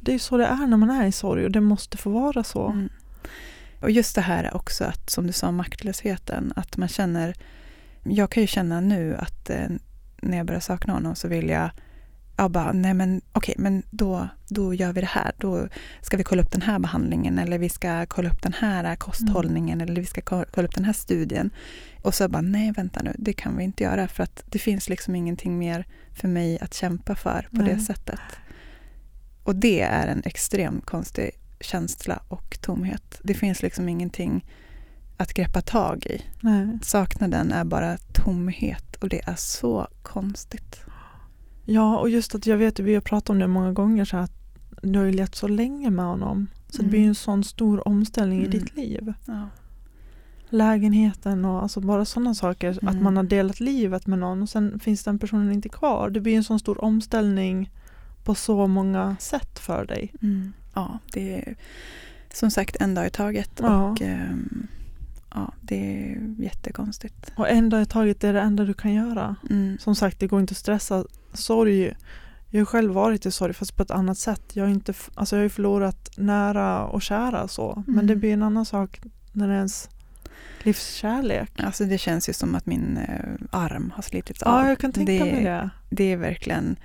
Det 0.00 0.10
är 0.10 0.12
ju 0.12 0.18
så 0.18 0.36
det 0.36 0.46
är 0.46 0.66
när 0.66 0.76
man 0.76 0.90
är 0.90 1.06
i 1.06 1.12
sorg 1.12 1.44
och 1.44 1.50
det 1.50 1.60
måste 1.60 1.96
få 1.96 2.10
vara 2.10 2.44
så. 2.44 2.66
Mm. 2.68 2.88
Och 3.80 3.90
just 3.90 4.14
det 4.14 4.20
här 4.20 4.56
också 4.56 4.84
att, 4.84 5.10
som 5.10 5.26
du 5.26 5.32
sa, 5.32 5.50
maktlösheten, 5.52 6.52
att 6.56 6.76
man 6.76 6.88
känner, 6.88 7.34
jag 8.02 8.30
kan 8.30 8.40
ju 8.42 8.46
känna 8.46 8.80
nu 8.80 9.16
att 9.16 9.50
eh, 9.50 9.66
när 10.24 10.36
jag 10.36 10.46
börjar 10.46 10.60
sakna 10.60 10.92
honom 10.92 11.14
så 11.14 11.28
vill 11.28 11.48
jag, 11.48 11.70
jag 12.36 12.50
bara, 12.50 12.72
nej 12.72 12.94
men 12.94 13.20
okej, 13.32 13.54
men 13.58 13.82
då, 13.90 14.28
då 14.48 14.74
gör 14.74 14.92
vi 14.92 15.00
det 15.00 15.06
här, 15.06 15.32
då 15.38 15.68
ska 16.00 16.16
vi 16.16 16.24
kolla 16.24 16.42
upp 16.42 16.50
den 16.52 16.62
här 16.62 16.78
behandlingen 16.78 17.38
eller 17.38 17.58
vi 17.58 17.68
ska 17.68 18.06
kolla 18.06 18.30
upp 18.30 18.42
den 18.42 18.52
här 18.52 18.96
kosthållningen 18.96 19.80
eller 19.80 20.00
vi 20.00 20.06
ska 20.06 20.20
ko- 20.20 20.44
kolla 20.54 20.68
upp 20.68 20.74
den 20.74 20.84
här 20.84 20.92
studien. 20.92 21.50
Och 22.02 22.14
så 22.14 22.28
bara, 22.28 22.42
nej 22.42 22.72
vänta 22.72 23.02
nu, 23.02 23.14
det 23.18 23.32
kan 23.32 23.56
vi 23.56 23.64
inte 23.64 23.84
göra 23.84 24.08
för 24.08 24.22
att 24.22 24.42
det 24.46 24.58
finns 24.58 24.88
liksom 24.88 25.14
ingenting 25.14 25.58
mer 25.58 25.84
för 26.12 26.28
mig 26.28 26.58
att 26.60 26.74
kämpa 26.74 27.14
för 27.14 27.48
på 27.50 27.62
Nej. 27.62 27.74
det 27.74 27.80
sättet. 27.80 28.20
Och 29.42 29.56
det 29.56 29.80
är 29.80 30.06
en 30.08 30.22
extremt 30.24 30.86
konstig 30.86 31.30
känsla 31.60 32.22
och 32.28 32.58
tomhet. 32.60 33.20
Det 33.22 33.34
finns 33.34 33.62
liksom 33.62 33.88
ingenting 33.88 34.44
att 35.16 35.34
greppa 35.34 35.60
tag 35.60 36.06
i. 36.06 36.22
Nej. 36.40 36.78
Saknaden 36.82 37.52
är 37.52 37.64
bara 37.64 37.96
tomhet 38.24 38.96
och 38.96 39.08
det 39.08 39.20
är 39.28 39.34
så 39.36 39.88
konstigt. 40.02 40.80
Ja, 41.64 41.98
och 41.98 42.10
just 42.10 42.34
att 42.34 42.46
jag 42.46 42.56
vet 42.56 42.74
att 42.80 42.86
vi 42.86 42.94
har 42.94 43.00
pratat 43.00 43.30
om 43.30 43.38
det 43.38 43.46
många 43.46 43.72
gånger 43.72 44.04
så 44.04 44.16
att 44.16 44.32
du 44.82 44.98
har 44.98 45.06
ju 45.06 45.12
levt 45.12 45.34
så 45.34 45.48
länge 45.48 45.90
med 45.90 46.04
honom. 46.04 46.46
Så 46.68 46.76
det 46.76 46.82
Mm. 46.82 46.90
blir 46.90 47.00
ju 47.00 47.06
en 47.06 47.14
sån 47.14 47.44
stor 47.44 47.88
omställning 47.88 48.38
i 48.42 48.46
Mm. 48.46 48.50
ditt 48.50 48.76
liv. 48.76 49.12
Ja. 49.26 49.48
lägenheten 50.48 51.44
och 51.44 51.62
alltså 51.62 51.80
bara 51.80 52.04
sådana 52.04 52.34
saker. 52.34 52.70
Att 52.70 52.82
Mm. 52.92 53.04
man 53.04 53.16
har 53.16 53.24
delat 53.24 53.60
livet 53.60 54.06
med 54.06 54.18
någon 54.18 54.42
och 54.42 54.48
sen 54.48 54.80
finns 54.80 55.04
den 55.04 55.18
personen 55.18 55.52
inte 55.52 55.68
kvar. 55.68 56.10
Det 56.10 56.20
blir 56.20 56.36
en 56.36 56.44
sån 56.44 56.58
stor 56.60 56.84
omställning 56.84 57.70
på 58.24 58.34
så 58.34 58.66
många 58.66 59.16
sätt 59.20 59.58
för 59.58 59.84
dig. 59.84 60.12
Mm. 60.22 60.52
Ja, 60.74 60.98
det 61.12 61.34
är 61.38 61.56
som 62.34 62.50
sagt 62.50 62.76
en 62.80 62.94
dag 62.94 63.06
i 63.06 63.10
taget. 63.10 63.50
Ja. 63.62 63.90
Och 63.90 64.02
ehm, 64.02 64.66
ja, 65.34 65.52
det 65.60 65.76
är 65.76 66.34
jättekonstigt. 66.38 67.32
Och 67.36 67.48
en 67.48 67.68
dag 67.68 67.82
i 67.82 67.86
taget 67.86 68.24
är 68.24 68.32
det 68.32 68.40
enda 68.40 68.64
du 68.64 68.74
kan 68.74 68.94
göra. 68.94 69.36
Mm. 69.50 69.78
Som 69.78 69.94
sagt, 69.94 70.20
det 70.20 70.26
går 70.26 70.40
inte 70.40 70.52
att 70.52 70.56
stressa. 70.58 71.04
Sorg, 71.32 71.96
jag 72.50 72.60
har 72.60 72.64
själv 72.66 72.92
varit 72.92 73.26
i 73.26 73.30
sorg 73.30 73.52
fast 73.52 73.76
på 73.76 73.82
ett 73.82 73.90
annat 73.90 74.18
sätt. 74.18 74.42
Jag 74.52 74.64
har, 74.64 74.70
inte, 74.70 74.94
alltså 75.14 75.36
jag 75.36 75.44
har 75.44 75.48
förlorat 75.48 76.10
nära 76.16 76.84
och 76.86 77.02
kära 77.02 77.48
så. 77.48 77.82
Men 77.86 77.94
Mm. 77.94 78.06
det 78.06 78.16
blir 78.16 78.32
en 78.32 78.42
annan 78.42 78.64
sak 78.66 79.00
när 79.32 79.48
det 79.48 79.52
är 79.54 79.56
ens 79.56 79.88
livskärlek. 80.62 81.50
Alltså 81.56 81.84
det 81.84 81.98
känns 81.98 82.28
ju 82.28 82.32
som 82.32 82.54
att 82.54 82.66
min 82.66 82.96
eh, 82.96 83.34
arm 83.50 83.92
har 83.96 84.02
slitits 84.02 84.42
av. 84.42 84.52
Ja, 84.62 84.68
jag 84.68 84.78
kan 84.78 84.92
tänka 84.92 85.12
det, 85.12 85.32
mig 85.32 85.44
det. 85.44 85.70
Det 85.90 86.12
är 86.12 86.16
verkligen, 86.16 86.76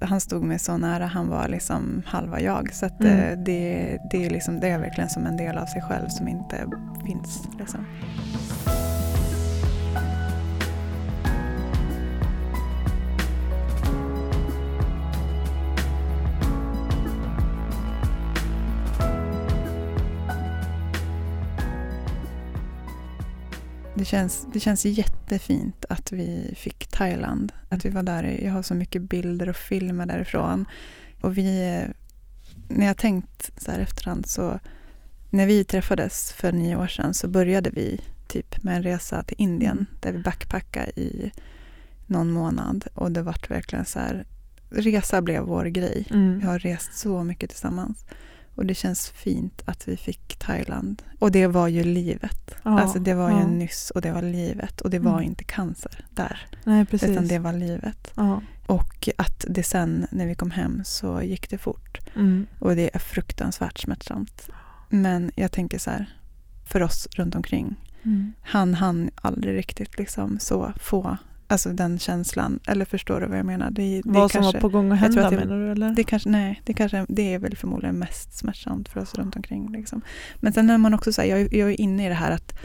han 0.00 0.20
stod 0.20 0.42
mig 0.42 0.58
så 0.58 0.76
nära, 0.76 1.06
han 1.06 1.28
var 1.28 1.48
liksom 1.48 2.02
halva 2.06 2.40
jag. 2.40 2.74
Så 2.74 2.88
Mm. 3.00 3.18
eh, 3.18 3.38
det, 3.38 3.98
det, 4.10 4.26
är 4.26 4.30
liksom, 4.30 4.60
det 4.60 4.68
är 4.68 4.78
verkligen 4.78 5.10
som 5.10 5.26
en 5.26 5.36
del 5.36 5.58
av 5.58 5.66
sig 5.66 5.82
själv 5.82 6.08
som 6.08 6.28
inte 6.28 6.66
finns. 7.06 7.48
Liksom. 7.58 7.84
Det 23.98 24.04
känns, 24.04 24.46
det 24.52 24.60
känns 24.60 24.84
jättefint 24.84 25.84
att 25.88 26.12
vi 26.12 26.54
fick 26.56 26.86
Thailand. 26.86 27.52
Att 27.68 27.84
vi 27.84 27.90
var 27.90 28.02
där. 28.02 28.40
Jag 28.42 28.52
har 28.52 28.62
så 28.62 28.74
mycket 28.74 29.02
bilder 29.02 29.48
och 29.48 29.56
filmer 29.56 30.06
därifrån. 30.06 30.64
Och 31.20 31.38
vi, 31.38 31.80
när 32.68 32.86
jag 32.86 32.96
tänkt 32.96 33.50
så 33.62 33.70
här 33.70 33.78
efterhand 33.78 34.26
så 34.26 34.60
när 35.30 35.46
vi 35.46 35.64
träffades 35.64 36.32
för 36.32 36.52
nio 36.52 36.76
år 36.76 36.86
sedan 36.86 37.14
så 37.14 37.28
började 37.28 37.70
vi 37.70 38.00
typ 38.28 38.62
med 38.62 38.76
en 38.76 38.82
resa 38.82 39.22
till 39.22 39.36
Indien 39.38 39.72
Mm. 39.72 39.86
där 40.00 40.12
vi 40.12 40.18
backpackade 40.18 41.00
i 41.00 41.32
någon 42.06 42.30
månad 42.30 42.84
och 42.94 43.12
det 43.12 43.22
vart 43.22 43.50
verkligen 43.50 43.84
så 43.84 43.98
här 43.98 44.26
resa 44.70 45.22
blev 45.22 45.42
vår 45.42 45.64
grej. 45.64 46.06
Mm. 46.10 46.38
Vi 46.38 46.46
har 46.46 46.58
rest 46.58 46.98
så 46.98 47.24
mycket 47.24 47.50
tillsammans. 47.50 48.04
Och 48.58 48.66
det 48.66 48.74
känns 48.74 49.08
fint 49.10 49.62
att 49.64 49.88
vi 49.88 49.96
fick 49.96 50.36
Thailand. 50.38 51.02
Och 51.18 51.32
det 51.32 51.46
var 51.46 51.68
ju 51.68 51.84
livet. 51.84 52.54
Ja, 52.62 52.80
alltså 52.80 52.98
det 52.98 53.14
var 53.14 53.30
ju 53.30 53.36
ja. 53.36 53.46
nyss 53.46 53.90
och 53.90 54.00
det 54.00 54.12
var 54.12 54.22
livet. 54.22 54.80
Och 54.80 54.90
det 54.90 54.98
var 54.98 55.12
Mm. 55.12 55.24
inte 55.24 55.44
cancer 55.44 56.04
där. 56.10 56.46
Nej, 56.64 56.86
precis. 56.86 57.08
Utan 57.08 57.26
det 57.28 57.38
var 57.38 57.52
livet. 57.52 58.12
ja. 58.16 58.42
Och 58.66 59.08
att 59.16 59.44
det 59.48 59.62
sen 59.62 60.06
när 60.10 60.26
vi 60.26 60.34
kom 60.34 60.50
hem 60.50 60.82
så 60.84 61.22
gick 61.22 61.50
det 61.50 61.58
fort. 61.58 61.98
Mm. 62.16 62.46
Och 62.58 62.76
det 62.76 62.94
är 62.94 62.98
fruktansvärt 62.98 63.78
smärtsamt. 63.78 64.48
Men 64.88 65.30
jag 65.34 65.52
tänker 65.52 65.78
så 65.78 65.90
här, 65.90 66.18
för 66.64 66.82
oss 66.82 67.08
runt 67.16 67.34
omkring. 67.34 67.76
Mm. 68.02 68.32
Han 68.42 68.74
hann 68.74 69.10
aldrig 69.14 69.56
riktigt 69.58 69.98
liksom 69.98 70.38
så 70.38 70.72
få, 70.76 71.16
alltså 71.48 71.72
den 71.72 71.98
känslan. 71.98 72.60
Eller 72.66 72.84
förstår 72.84 73.20
du 73.20 73.26
vad 73.26 73.38
jag 73.38 73.46
menar? 73.46 73.70
Det, 73.70 74.00
det 74.04 74.10
Vad 74.10 74.30
som 74.30 74.42
kanske, 74.42 74.56
var 74.56 74.60
på 74.60 74.68
gång 74.68 74.92
att 74.92 74.98
hända 74.98 75.24
att 75.24 75.30
det- 75.30 75.36
menar 75.36 75.56
du? 75.56 75.70
Eller? 75.72 75.90
det 75.94 76.04
kanske, 76.04 76.28
nej, 76.28 76.62
det, 76.64 76.72
kanske, 76.72 77.06
det 77.08 77.34
är 77.34 77.38
väl 77.38 77.56
förmodligen 77.56 77.98
mest 77.98 78.38
smärtsamt 78.38 78.88
för 78.88 79.00
oss 79.00 79.14
runt 79.14 79.36
omkring. 79.36 79.72
Liksom. 79.72 80.00
Men 80.36 80.52
sen 80.52 80.70
är 80.70 80.78
man 80.78 80.94
också 80.94 81.12
så 81.12 81.20
här, 81.22 81.28
jag, 81.28 81.54
jag 81.54 81.70
är 81.70 81.80
inne 81.80 82.06
i 82.06 82.08
det 82.08 82.14
här 82.14 82.30
att 82.30 82.58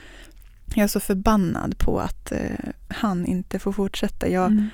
jag 0.75 0.83
är 0.83 0.87
så 0.87 0.99
förbannad 0.99 1.77
på 1.77 1.99
att 1.99 2.31
eh, 2.31 2.39
han 2.87 3.25
inte 3.25 3.59
får 3.59 3.71
fortsätta. 3.71 4.27
Jag, 4.29 4.45
Mm. 4.51 4.67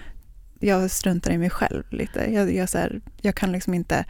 jag 0.60 0.92
struntar 0.92 1.32
i 1.32 1.38
mig 1.38 1.50
själv 1.50 1.84
lite. 1.90 2.34
Jag, 2.34 2.54
jag, 2.56 2.70
så 2.70 2.78
här, 2.78 3.02
jag 3.22 3.36
kan 3.36 3.52
liksom 3.52 3.74
inte, 3.74 4.06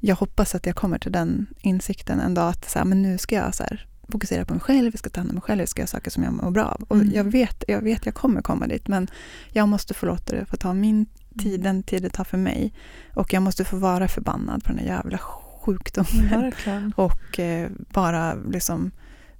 jag 0.00 0.16
hoppas 0.16 0.54
att 0.54 0.66
jag 0.66 0.76
kommer 0.76 0.98
till 0.98 1.12
den 1.12 1.46
insikten 1.60 2.20
en 2.20 2.34
dag 2.34 2.48
att 2.48 2.70
så 2.70 2.78
här, 2.78 2.86
men 2.86 3.02
nu 3.02 3.18
ska 3.18 3.34
jag 3.34 3.54
så 3.54 3.62
här, 3.62 3.86
fokusera 4.08 4.44
på 4.44 4.54
mig 4.54 4.60
själv, 4.60 4.84
jag 4.92 4.98
ska 4.98 5.10
ta 5.10 5.20
hand 5.20 5.30
om 5.30 5.34
mig 5.34 5.42
själv, 5.42 5.60
jag 5.60 5.68
ska 5.68 5.80
göra 5.82 5.86
saker 5.86 6.10
som 6.10 6.22
jag 6.22 6.32
mår 6.32 6.50
bra 6.50 6.64
av. 6.64 6.82
Och 6.88 6.96
Mm. 6.96 7.12
jag 7.14 7.24
vet, 7.24 7.64
jag 7.68 7.80
vet 7.80 8.06
jag 8.06 8.14
kommer 8.14 8.42
komma 8.42 8.66
dit 8.66 8.88
men 8.88 9.08
jag 9.52 9.68
måste 9.68 9.94
få 9.94 10.06
låta 10.06 10.36
det 10.36 10.46
få 10.46 10.56
ta 10.56 10.72
min 10.74 11.06
tid, 11.38 11.60
den 11.62 11.82
tid 11.82 12.02
det 12.02 12.10
tar 12.10 12.24
för 12.24 12.38
mig. 12.38 12.72
Och 13.14 13.32
jag 13.32 13.42
måste 13.42 13.64
få 13.64 13.76
vara 13.76 14.08
förbannad 14.08 14.64
på 14.64 14.68
den 14.70 14.78
här 14.78 14.86
jävla 14.86 15.18
sjukdomen. 15.18 16.52
Mm. 16.66 16.92
Och 16.96 17.38
eh, 17.38 17.70
bara 17.92 18.34
liksom 18.34 18.90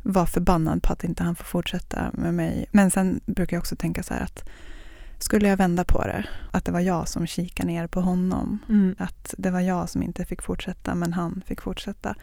vara 0.02 0.26
förbannad 0.26 0.83
på 0.83 0.92
att 0.92 1.04
inte 1.04 1.23
han 1.23 1.35
får 1.37 1.44
fortsätta 1.44 2.11
med 2.12 2.35
mig. 2.35 2.66
Men 2.73 2.90
sen 2.90 3.21
brukar 3.26 3.56
jag 3.56 3.61
också 3.61 3.76
tänka 3.76 4.02
så 4.02 4.14
här 4.14 4.21
att 4.21 4.49
skulle 5.18 5.49
jag 5.49 5.56
vända 5.56 5.85
på 5.85 6.02
det, 6.02 6.25
att 6.50 6.64
det 6.64 6.73
var 6.73 6.80
jag 6.80 7.09
som 7.09 7.26
kikade 7.26 7.66
ner 7.66 7.87
på 7.87 8.00
honom, 8.00 8.59
Mm. 8.68 8.94
att 8.99 9.35
det 9.38 9.50
var 9.50 9.61
jag 9.61 9.88
som 9.88 10.02
inte 10.02 10.25
fick 10.25 10.42
fortsätta 10.42 10.94
men 10.94 11.12
han 11.12 11.42
fick 11.47 11.61
fortsätta. 11.61 12.14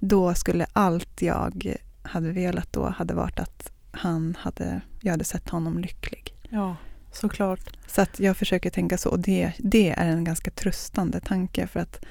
Då 0.00 0.34
skulle 0.34 0.66
allt 0.72 1.22
jag 1.22 1.76
hade 2.02 2.32
velat 2.32 2.72
då 2.72 2.88
hade 2.88 3.14
varit 3.14 3.38
att 3.40 3.72
han 3.90 4.36
hade, 4.40 4.80
jag 5.00 5.10
hade 5.10 5.24
sett 5.24 5.48
honom 5.48 5.78
lycklig. 5.78 6.34
Ja, 6.50 6.76
såklart. 7.12 7.60
Så 7.86 8.00
att 8.02 8.20
jag 8.20 8.36
försöker 8.36 8.70
tänka 8.70 8.98
så 8.98 9.10
och 9.10 9.18
det, 9.20 9.52
det 9.58 9.90
är 9.90 10.06
en 10.08 10.24
ganska 10.24 10.50
tröstande 10.50 11.20
tanke 11.20 11.66
för 11.66 11.80
att 11.80 12.04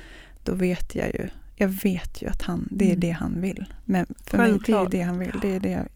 då 0.44 0.54
vet 0.54 0.96
jag 0.96 1.08
ju, 1.08 1.30
jag 1.56 1.68
vet 1.68 2.22
ju 2.22 2.27
att 2.27 2.42
han, 2.42 2.68
det 2.72 2.86
är 2.86 2.89
Mm. 2.89 3.00
det 3.00 3.12
han 3.12 3.42
vill. 3.42 3.74
Men 3.86 4.06
för 4.25 4.38
mig, 4.38 4.48
det 4.48 4.51
är 4.51 4.54
Självklart. 4.54 4.92
det 4.92 5.01
han 5.01 5.20
vill. 5.20 5.39
Det 5.42 5.56
är, 5.56 5.60
det, 5.60 5.70
jag- 5.72 5.88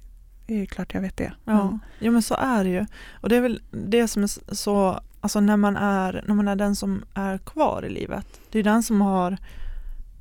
det 0.48 0.62
är 0.62 0.66
klart 0.66 0.94
jag 0.94 1.02
vet 1.02 1.18
det. 1.18 1.34
Ja. 1.46 1.54
Men, 1.66 1.80
ja, 2.00 2.12
men 2.12 2.22
så 2.22 2.36
är 2.36 2.64
det 2.64 2.70
ju. 2.70 2.86
Och 3.22 3.30
det 3.30 3.36
är 3.36 3.42
väl 3.42 3.62
det 3.72 4.08
som 4.08 4.24
är 4.24 4.56
så, 4.56 5.00
alltså 5.22 5.40
när 5.40 5.58
man 5.58 5.78
är, 5.78 6.24
när 6.28 6.36
man 6.36 6.48
är 6.48 6.56
den 6.56 6.76
som 6.76 7.04
är 7.14 7.38
kvar 7.38 7.86
i 7.86 7.90
livet. 7.90 8.26
Det 8.52 8.60
är 8.60 8.64
den 8.64 8.84
som 8.84 9.02
har, 9.02 9.38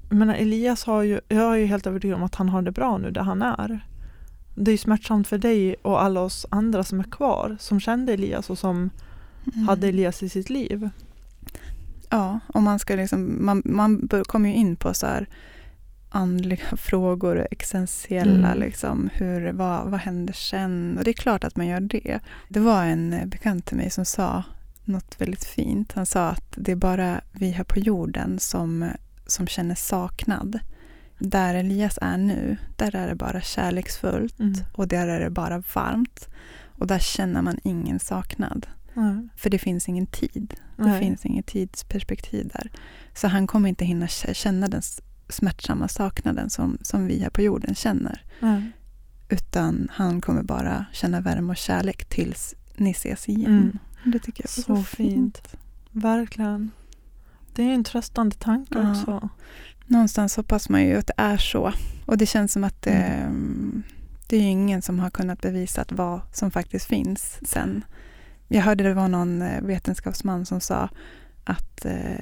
menar 0.09 0.35
Elias 0.35 0.85
har 0.85 1.03
ju, 1.03 1.21
jag 1.29 1.53
är 1.55 1.57
ju 1.57 1.67
helt 1.67 1.87
övertygad 1.87 2.17
om 2.17 2.23
att 2.23 2.35
han 2.35 2.49
har 2.49 2.63
det 2.63 2.73
bra 2.73 2.99
nu 2.99 3.11
där 3.11 3.23
han 3.23 3.43
är. 3.43 3.81
Det 4.55 4.71
är 4.71 4.73
ju 4.73 4.79
smärtsamt 4.79 5.29
för 5.29 5.39
dig 5.39 5.75
och 5.83 6.03
alla 6.03 6.21
oss 6.21 6.47
andra 6.51 6.85
som 6.85 7.01
är 7.01 7.05
kvar, 7.05 7.57
som 7.61 7.81
kände 7.81 8.13
Elias 8.13 8.51
och 8.51 8.59
som 8.59 8.91
mm. 9.55 9.69
hade 9.69 9.89
Elias 9.89 10.23
i 10.23 10.29
sitt 10.29 10.51
liv. 10.51 10.91
Ja, 12.11 12.41
och 12.47 12.63
man 12.63 12.79
ska 12.79 12.97
liksom, 12.97 13.47
man, 13.47 13.63
man 13.65 14.09
kommer 14.27 14.49
ju 14.49 14.55
in 14.55 14.77
på 14.77 14.95
så 14.95 15.07
här 15.07 15.29
andliga 16.11 16.65
frågor 16.77 17.37
och 17.37 17.47
existentiella 17.51 18.49
Mm. 18.53 18.59
liksom, 18.59 19.11
hur, 19.13 19.53
vad, 19.53 19.91
vad 19.91 20.01
händer 20.01 20.33
sen? 20.33 20.99
Och 20.99 21.05
det 21.05 21.11
är 21.11 21.15
klart 21.15 21.45
att 21.45 21.57
man 21.57 21.67
gör 21.67 21.81
det. 21.81 22.21
Det 22.49 22.61
var 22.61 22.85
en 22.85 23.13
eh, 23.13 23.27
bekant 23.27 23.67
till 23.67 23.77
mig 23.77 23.91
som 23.91 24.05
sa 24.05 24.45
något 24.85 25.21
väldigt 25.21 25.45
fint. 25.45 25.93
Han 25.93 26.07
sa 26.07 26.29
att 26.29 26.53
det 26.57 26.73
är 26.73 26.77
bara 26.77 27.21
vi 27.33 27.51
här 27.51 27.65
på 27.65 27.79
jorden 27.79 28.39
som, 28.39 28.91
som 29.29 29.47
känner 29.47 29.75
saknad. 29.75 30.59
Där 31.19 31.55
Elias 31.55 31.99
är 32.03 32.17
nu, 32.17 32.57
där 32.77 32.97
är 32.97 33.09
det 33.09 33.15
bara 33.15 33.41
kärleksfullt 33.41 34.39
Mm. 34.41 34.55
och 34.73 34.89
där 34.89 35.09
är 35.09 35.21
det 35.21 35.31
bara 35.31 35.63
varmt. 35.75 36.29
Och 36.79 36.87
där 36.87 36.99
känner 36.99 37.43
man 37.43 37.59
ingen 37.65 37.99
saknad. 37.99 38.67
Nej. 38.95 39.29
För 39.37 39.51
det 39.51 39.59
finns 39.59 39.89
ingen 39.89 40.07
tid. 40.07 40.55
Det 40.77 40.83
Nej. 40.85 41.01
finns 41.01 41.27
inget 41.27 41.47
tidsperspektiv 41.47 42.51
där. 42.55 42.71
Så 43.15 43.29
han 43.29 43.47
kommer 43.47 43.69
inte 43.69 43.85
hinna 43.85 44.09
känna 44.09 44.69
den 44.69 44.83
smärtsamma 45.29 45.89
saknaden 45.89 46.51
som, 46.51 46.79
som 46.83 47.07
vi 47.07 47.21
här 47.23 47.31
på 47.31 47.43
jorden 47.43 47.75
känner. 47.75 48.23
Nej. 48.41 48.63
Utan 49.29 49.89
han 49.93 50.21
kommer 50.21 50.43
bara 50.43 50.87
känna 50.93 51.21
värme 51.21 51.51
och 51.51 51.57
kärlek 51.57 52.05
tills 52.05 52.55
ni 52.77 52.91
ses 52.91 53.29
igen. 53.29 53.47
Mm. 53.57 53.79
Det 54.13 54.19
tycker 54.19 54.45
jag 54.45 54.59
är 54.59 54.63
Så 54.63 54.83
fint. 54.85 55.57
Verkligen. 55.91 56.71
Det 57.55 57.63
är 57.63 57.75
en 57.75 57.85
tröstande 57.85 58.37
tanke 58.37 58.79
Ja. 58.79 58.91
också. 58.91 59.29
Någonstans 59.87 60.37
hoppas 60.37 60.69
man 60.69 60.83
ju 60.85 60.97
att 60.99 61.07
det 61.07 61.15
är 61.17 61.37
så. 61.37 61.73
Och 62.07 62.19
det 62.19 62.27
känns 62.27 62.53
som 62.53 62.65
att 62.65 62.83
det, 62.83 62.91
Mm. 62.91 63.83
det 64.29 64.37
är 64.37 64.41
ingen 64.43 64.83
som 64.83 64.99
har 64.99 65.11
kunnat 65.11 65.41
bevisa 65.41 65.81
att 65.83 65.93
vad 65.93 66.21
som 66.33 66.51
faktiskt 66.51 66.87
finns 66.87 67.39
sen. 67.43 67.85
Jag 68.49 68.63
hörde 68.63 68.85
det 68.85 68.95
var 68.95 69.09
någon 69.09 69.43
eh, 69.43 69.61
vetenskapsman 69.63 70.47
som 70.47 70.61
sa 70.61 70.89
att 71.45 71.85
eh, 71.85 72.21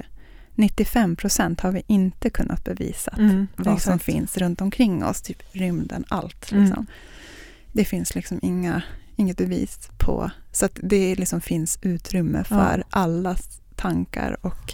95 0.55 1.15
procent 1.15 1.61
har 1.61 1.71
vi 1.71 1.83
inte 1.87 2.29
kunnat 2.29 2.63
bevisa 2.63 3.11
Mm, 3.17 3.47
vad 3.55 3.65
som 3.81 3.93
exakt. 3.93 4.03
finns 4.03 4.37
runt 4.37 4.61
omkring 4.61 5.03
oss, 5.05 5.21
typ 5.21 5.43
rymden, 5.51 6.05
allt. 6.09 6.51
Mm. 6.51 6.63
Liksom. 6.65 6.85
Det 7.73 7.85
finns 7.85 8.15
liksom 8.15 8.39
inga, 8.41 8.81
inget 9.15 9.37
bevis 9.37 9.89
på, 9.97 10.31
så 10.51 10.65
att 10.65 10.79
det 10.83 11.15
liksom 11.15 11.41
finns 11.41 11.79
utrymme 11.81 12.43
för 12.43 12.77
Ja. 12.77 12.83
allas 12.99 13.61
tankar 13.75 14.37
och 14.45 14.73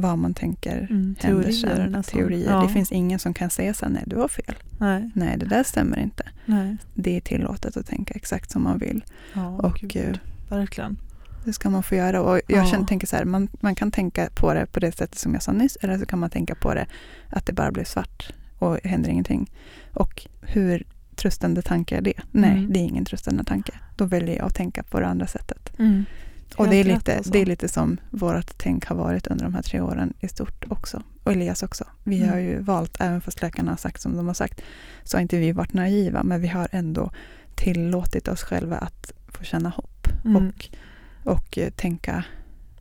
vad 0.00 0.18
man 0.18 0.34
tänker 0.34 0.76
Mm, 0.78 0.88
händer 0.90 1.42
teorier 1.42 1.52
sen. 1.76 1.92
nästan. 1.92 2.18
Teorier. 2.18 2.50
Ja. 2.50 2.62
Det 2.62 2.68
finns 2.68 2.92
ingen 2.92 3.18
som 3.18 3.34
kan 3.34 3.50
säga 3.50 3.74
så 3.74 3.88
nej 3.88 4.02
du 4.06 4.16
har 4.16 4.28
fel. 4.28 4.54
Nej, 4.78 5.10
Nej, 5.14 5.36
det 5.38 5.46
där 5.46 5.62
stämmer 5.62 5.98
inte. 6.00 6.28
nej. 6.46 6.76
Det 6.94 7.16
är 7.16 7.20
tillåtet 7.20 7.76
att 7.76 7.86
tänka 7.86 8.14
exakt 8.14 8.50
som 8.50 8.62
man 8.62 8.78
vill. 8.78 9.04
Ja, 9.32 9.46
och 9.48 9.74
gud, 9.82 10.18
eh, 10.50 10.56
verkligen. 10.56 10.96
det 11.44 11.52
ska 11.52 11.70
man 11.70 11.82
få 11.82 11.94
göra. 11.94 12.22
Och 12.22 12.40
jag 12.48 12.64
Ja. 12.64 12.66
känner, 12.70 12.86
tänker 12.86 13.06
så 13.06 13.16
här, 13.16 13.24
man, 13.24 13.48
man 13.60 13.74
kan 13.74 13.90
tänka 13.90 14.28
på 14.34 14.54
det 14.54 14.66
på 14.66 14.80
det 14.80 14.92
sättet 14.92 15.18
som 15.18 15.34
jag 15.34 15.42
sa 15.42 15.52
nyss, 15.52 15.76
eller 15.80 15.98
så 15.98 16.06
kan 16.06 16.18
man 16.18 16.30
tänka 16.30 16.54
på 16.54 16.74
det 16.74 16.86
att 17.28 17.46
det 17.46 17.52
bara 17.52 17.70
blir 17.72 17.84
svart 17.84 18.32
och 18.58 18.78
händer 18.84 19.10
ingenting. 19.10 19.50
Och 19.92 20.26
hur 20.42 20.82
tröstande 21.16 21.62
tanke 21.62 21.96
är 21.96 22.00
det? 22.00 22.20
Nej, 22.30 22.50
Mm. 22.50 22.72
det 22.72 22.78
är 22.78 22.84
ingen 22.84 23.04
tröstande 23.04 23.44
tanke. 23.44 23.72
Då 23.96 24.04
väljer 24.04 24.36
jag 24.36 24.46
att 24.46 24.54
tänka 24.54 24.82
på 24.82 25.00
det 25.00 25.06
andra 25.06 25.26
sättet. 25.26 25.78
Mm. 25.78 26.04
Och 26.56 26.68
det 26.68 26.76
är, 26.76 26.84
lite, 26.84 27.16
alltså. 27.16 27.32
det 27.32 27.38
är 27.38 27.46
lite 27.46 27.68
som 27.68 27.96
vårt 28.10 28.58
tänk 28.58 28.86
har 28.86 28.96
varit 28.96 29.26
under 29.26 29.44
de 29.44 29.54
här 29.54 29.62
tre 29.62 29.80
åren 29.80 30.12
i 30.20 30.28
stort 30.28 30.64
också. 30.68 31.02
Och 31.24 31.32
Elias 31.32 31.62
också. 31.62 31.84
Vi 32.04 32.16
Mm. 32.18 32.30
har 32.30 32.38
ju 32.38 32.60
valt, 32.60 32.96
även 33.00 33.20
fast 33.20 33.42
läkarna 33.42 33.70
har 33.72 33.76
sagt 33.76 34.00
som 34.00 34.16
de 34.16 34.26
har 34.26 34.34
sagt, 34.34 34.60
så 35.04 35.16
har 35.16 35.22
inte 35.22 35.36
vi 35.38 35.52
varit 35.52 35.72
naiva, 35.72 36.22
men 36.22 36.40
vi 36.40 36.48
har 36.48 36.68
ändå 36.72 37.10
tillåtit 37.54 38.28
oss 38.28 38.42
själva 38.42 38.76
att 38.76 39.12
få 39.28 39.44
känna 39.44 39.68
hopp 39.68 39.90
Mm. 40.24 40.36
och, 40.36 40.68
och 41.32 41.58
eh, 41.58 41.70
tänka 41.70 42.24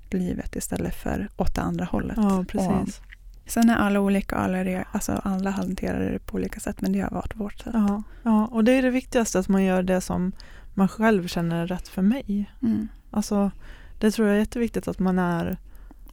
livet 0.10 0.56
istället 0.56 0.96
för 0.96 1.30
åt 1.38 1.56
det 1.56 1.62
andra 1.62 1.86
hållet. 1.86 2.18
Ja, 2.18 2.46
precis. 2.48 3.02
Sen 3.46 3.70
är 3.70 3.76
alla 3.76 4.00
olika, 4.00 4.36
alla, 4.36 4.58
är, 4.58 4.86
alltså 4.92 5.12
alla 5.24 5.50
hanterar 5.50 6.12
det 6.12 6.20
på 6.20 6.36
olika 6.36 6.60
sätt, 6.60 6.82
men 6.82 6.92
det 6.92 7.00
har 7.00 7.10
varit 7.10 7.36
vårt 7.36 7.60
sätt. 7.60 7.74
Ja, 7.74 8.04
ja, 8.24 8.46
och 8.48 8.64
det 8.64 8.72
är 8.72 8.82
det 8.82 8.90
viktigaste 8.90 9.40
att 9.40 9.48
man 9.48 9.64
gör 9.64 9.84
det 9.84 10.02
som 10.02 10.32
man 10.74 10.88
själv 10.88 11.28
känner 11.28 11.56
är 11.64 11.68
rätt 11.68 11.88
för 11.88 12.02
mig. 12.02 12.52
Mm. 12.62 12.88
Alltså, 13.12 13.52
det 14.00 14.12
tror 14.12 14.28
jag 14.28 14.36
är 14.36 14.40
jätteviktigt 14.40 14.88
att 14.88 15.00
man 15.00 15.20
är 15.20 15.58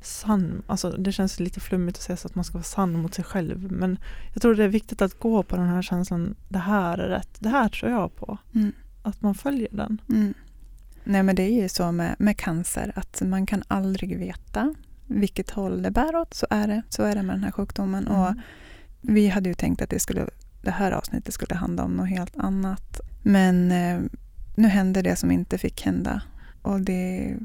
sann. 0.00 0.62
Alltså, 0.66 0.90
det 0.90 1.12
känns 1.12 1.40
lite 1.40 1.60
flummigt 1.60 1.98
att 1.98 2.02
säga 2.02 2.16
så 2.16 2.26
att 2.28 2.34
man 2.34 2.44
ska 2.44 2.54
vara 2.54 2.62
sann 2.64 2.92
mot 2.92 3.14
sig 3.14 3.24
själv. 3.24 3.72
Men 3.72 3.98
jag 4.32 4.42
tror 4.42 4.54
det 4.54 4.64
är 4.64 4.68
viktigt 4.68 5.02
att 5.02 5.18
gå 5.18 5.42
på 5.42 5.56
den 5.56 5.68
här 5.68 5.82
känslan. 5.82 6.34
Det 6.48 6.58
här 6.58 6.98
är 6.98 7.08
rätt. 7.08 7.36
Det 7.38 7.48
här 7.48 7.68
tror 7.68 7.92
jag 7.92 8.16
på. 8.16 8.38
Mm. 8.54 8.72
Att 9.02 9.22
man 9.22 9.34
följer 9.34 9.68
den. 9.70 10.00
Mm. 10.08 10.34
Nej 11.04 11.22
men 11.22 11.36
det 11.36 11.42
är 11.42 11.62
ju 11.62 11.68
så 11.68 11.92
med, 11.92 12.16
med 12.18 12.36
cancer 12.36 12.92
att 12.96 13.22
man 13.24 13.46
kan 13.46 13.62
aldrig 13.68 14.18
veta 14.18 14.74
vilket 15.06 15.50
håll 15.50 15.82
det 15.82 15.90
bär 15.90 16.16
åt. 16.16 16.34
Så 16.34 16.46
är 16.50 16.68
det, 16.68 16.82
så 16.88 17.02
är 17.02 17.14
det 17.14 17.22
med 17.22 17.34
den 17.36 17.44
här 17.44 17.50
sjukdomen. 17.50 18.06
Och 18.06 18.26
Mm. 18.26 18.40
vi 19.00 19.28
hade 19.28 19.48
ju 19.48 19.54
tänkt 19.54 19.82
att 19.82 19.90
det, 19.90 19.98
skulle, 20.00 20.26
det 20.62 20.70
här 20.70 20.92
avsnittet 20.92 21.34
skulle 21.34 21.54
handla 21.54 21.84
om 21.84 21.92
något 21.92 22.08
helt 22.08 22.36
annat. 22.36 23.00
Men 23.22 23.72
eh, 23.72 24.00
nu 24.54 24.68
hände 24.68 25.02
det 25.02 25.16
som 25.16 25.30
inte 25.30 25.58
fick 25.58 25.82
hända. 25.82 26.22
Och 26.62 26.80
det, 26.80 27.36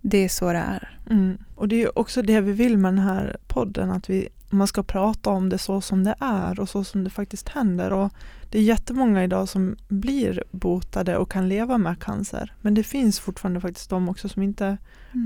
det 0.00 0.18
är 0.18 0.28
så 0.28 0.52
det 0.52 0.58
är. 0.58 0.98
Mm. 1.10 1.38
Och 1.54 1.68
det 1.68 1.82
är 1.82 1.98
också 1.98 2.22
det 2.22 2.40
vi 2.40 2.52
vill 2.52 2.78
med 2.78 2.92
den 2.94 3.04
här 3.04 3.36
podden. 3.46 3.90
Att 3.90 4.10
vi, 4.10 4.28
man 4.50 4.66
ska 4.66 4.82
prata 4.82 5.30
om 5.30 5.48
det 5.48 5.58
så 5.58 5.80
som 5.80 6.04
det 6.04 6.14
är 6.20 6.60
och 6.60 6.68
så 6.68 6.84
som 6.84 7.04
det 7.04 7.10
faktiskt 7.10 7.48
händer. 7.48 7.92
Och 7.92 8.12
det 8.50 8.58
är 8.58 8.62
jättemånga 8.62 9.24
idag 9.24 9.48
som 9.48 9.76
blir 9.88 10.44
botade 10.50 11.16
och 11.16 11.30
kan 11.30 11.48
leva 11.48 11.78
med 11.78 11.98
cancer. 12.00 12.52
Men 12.60 12.74
det 12.74 12.82
finns 12.82 13.20
fortfarande 13.20 13.60
faktiskt 13.60 13.90
de 13.90 14.08
också 14.08 14.28
som 14.28 14.42
inte 14.42 14.76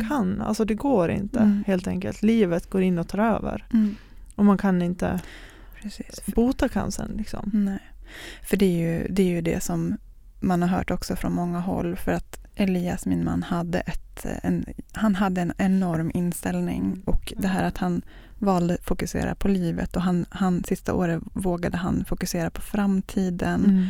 kan. 0.09 0.41
Alltså 0.41 0.65
det 0.65 0.75
går 0.75 1.11
inte 1.11 1.39
Mm. 1.41 1.65
helt 1.67 1.87
enkelt. 1.87 2.23
Livet 2.23 2.71
går 2.71 2.83
in 2.83 2.99
och 2.99 3.09
tar 3.09 3.19
över. 3.19 3.67
Mm. 3.73 3.97
Och 4.35 4.45
man 4.45 4.59
kan 4.59 4.83
inte 4.83 5.21
Precis. 5.83 6.27
bota 6.27 6.69
cancern. 6.69 7.13
Liksom. 7.17 7.51
Nej. 7.55 7.79
För 8.43 8.57
det 8.57 8.67
är, 8.67 8.79
ju, 9.01 9.09
det 9.09 9.23
är 9.23 9.27
ju 9.27 9.41
det 9.41 9.63
som 9.63 9.97
man 10.43 10.63
har 10.63 10.69
hört 10.69 10.91
också 10.91 11.17
från 11.17 11.33
många 11.33 11.61
håll. 11.61 11.97
För 11.97 12.13
att 12.13 12.41
Elias, 12.55 13.07
min 13.07 13.25
man, 13.25 13.43
hade, 13.43 13.81
ett, 13.81 14.27
en, 14.43 14.65
han 14.93 15.15
hade 15.15 15.41
en 15.41 15.53
enorm 15.59 16.11
inställning. 16.15 17.03
Och 17.05 17.33
det 17.37 17.49
här 17.49 17.65
att 17.65 17.79
han 17.79 18.03
valde 18.39 18.75
att 18.75 18.85
fokusera 18.85 19.35
på 19.35 19.49
livet. 19.49 19.97
Och 19.97 20.03
han, 20.03 20.27
han, 20.31 20.65
sista 20.65 20.95
året 20.95 21.23
vågade 21.33 21.77
han 21.77 22.05
fokusera 22.05 22.51
på 22.51 22.61
framtiden. 22.61 23.65
Mm. 23.65 23.87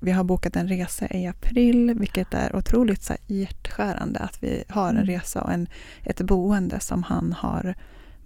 Vi 0.00 0.10
har 0.12 0.24
bokat 0.24 0.56
en 0.56 0.68
resa 0.68 1.06
i 1.10 1.26
april, 1.26 1.94
vilket 1.98 2.34
är 2.34 2.56
otroligt 2.56 3.02
så 3.02 3.12
här, 3.12 3.20
hjärtskärande 3.26 4.20
att 4.20 4.42
vi 4.42 4.64
har 4.68 4.88
en 4.88 4.96
Mm. 4.96 5.06
resa 5.06 5.42
och 5.42 5.52
en, 5.52 5.68
ett 6.02 6.20
boende 6.20 6.80
som 6.80 7.02
han 7.02 7.32
har 7.32 7.74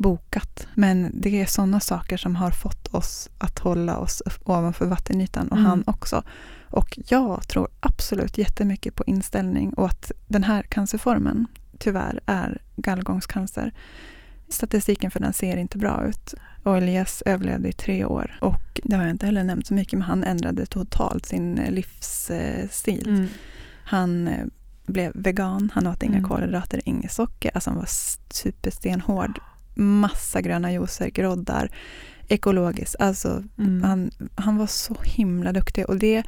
bokat. 0.02 0.66
Men 0.74 1.10
det 1.20 1.40
är 1.40 1.46
sådana 1.46 1.80
saker 1.80 2.16
som 2.16 2.36
har 2.36 2.50
fått 2.50 2.94
oss 2.94 3.30
att 3.38 3.58
hålla 3.58 3.96
oss 3.98 4.22
ovanför 4.44 4.86
vattenytan 4.86 5.48
och 5.48 5.56
Mm. 5.58 5.70
han 5.70 5.84
också. 5.86 6.22
Och 6.70 6.98
jag 7.08 7.48
tror 7.48 7.68
absolut 7.80 8.38
jättemycket 8.38 8.94
på 8.94 9.04
inställning 9.06 9.72
och 9.74 9.86
att 9.86 10.12
den 10.28 10.44
här 10.44 10.62
cancerformen 10.62 11.46
tyvärr 11.78 12.20
är 12.26 12.58
gallgångscancer. 12.76 13.72
Statistiken 14.48 15.10
för 15.10 15.20
den 15.20 15.32
ser 15.32 15.56
inte 15.56 15.78
bra 15.78 16.04
ut. 16.08 16.34
Och 16.62 16.76
Elias 16.76 17.22
överlevde 17.26 17.68
i 17.68 17.72
tre 17.72 18.04
år. 18.04 18.38
Och 18.40 18.80
det 18.84 18.96
har 18.96 19.02
jag 19.02 19.10
inte 19.10 19.26
heller 19.26 19.44
nämnt 19.44 19.66
så 19.66 19.74
mycket, 19.74 19.92
men 19.92 20.02
han 20.08 20.24
ändrade 20.24 20.66
totalt 20.66 21.26
sin 21.26 21.58
eh, 21.58 21.70
livsstil. 21.70 23.08
Mm. 23.08 23.26
Han 23.84 24.28
eh, 24.28 24.46
blev 24.86 25.12
vegan, 25.14 25.70
han 25.74 25.86
åt 25.86 26.02
inga 26.02 26.18
Mm. 26.18 26.28
kolhydrater, 26.28 26.80
inget 26.84 27.12
socker. 27.12 27.50
Alltså 27.54 27.70
han 27.70 27.78
var 27.78 27.88
superstenhård. 28.30 29.40
Massa 29.80 30.40
gröna 30.40 30.72
juicer, 30.72 31.08
groddar, 31.10 31.70
ekologiskt. 32.28 32.96
Alltså 32.98 33.42
Mm. 33.58 33.82
han, 33.82 34.10
han 34.34 34.56
var 34.56 34.66
så 34.66 34.96
himla 35.04 35.52
duktig. 35.52 35.86
Och 35.88 35.96
det, 35.96 36.22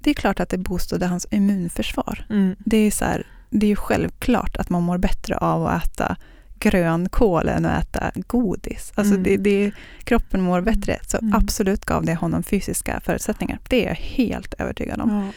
det 0.00 0.10
är 0.10 0.14
klart 0.14 0.40
att 0.40 0.48
det 0.48 0.58
boostade 0.58 1.06
hans 1.06 1.26
immunförsvar. 1.30 2.26
Mm. 2.30 2.56
Det 2.58 2.76
är, 2.76 2.90
så 2.90 3.04
här, 3.04 3.26
det 3.50 3.66
är 3.66 3.70
ju 3.70 3.76
självklart 3.76 4.56
att 4.56 4.70
man 4.70 4.82
mår 4.82 4.98
bättre 4.98 5.36
av 5.36 5.66
att 5.66 5.84
äta 5.86 6.16
grönkål 6.58 7.48
än 7.48 7.64
att 7.66 7.82
äta 7.96 8.12
godis. 8.26 8.92
Alltså 8.94 9.14
Mm. 9.14 9.22
det, 9.22 9.36
det, 9.36 9.72
kroppen 10.04 10.40
mår 10.42 10.60
bättre. 10.60 10.98
Så 11.06 11.18
Mm. 11.18 11.34
absolut 11.34 11.84
gav 11.84 12.04
det 12.04 12.14
honom 12.14 12.42
fysiska 12.42 13.00
förutsättningar. 13.04 13.58
Det 13.68 13.84
är 13.84 13.88
jag 13.88 13.94
helt 13.94 14.54
övertygad 14.54 15.00
om. 15.00 15.10
Ja. 15.10 15.32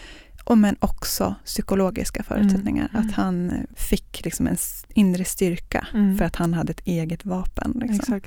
Och 0.47 0.57
men 0.57 0.75
också 0.79 1.35
psykologiska 1.45 2.23
förutsättningar. 2.23 2.89
Mm. 2.93 3.07
Att 3.07 3.15
han 3.15 3.51
fick 3.75 4.21
liksom 4.25 4.47
en 4.47 4.57
inre 4.93 5.23
styrka 5.23 5.87
Mm. 5.93 6.17
för 6.17 6.25
att 6.25 6.35
han 6.35 6.53
hade 6.53 6.71
ett 6.71 6.81
eget 6.87 7.25
vapen 7.25 7.81
liksom, 7.85 8.21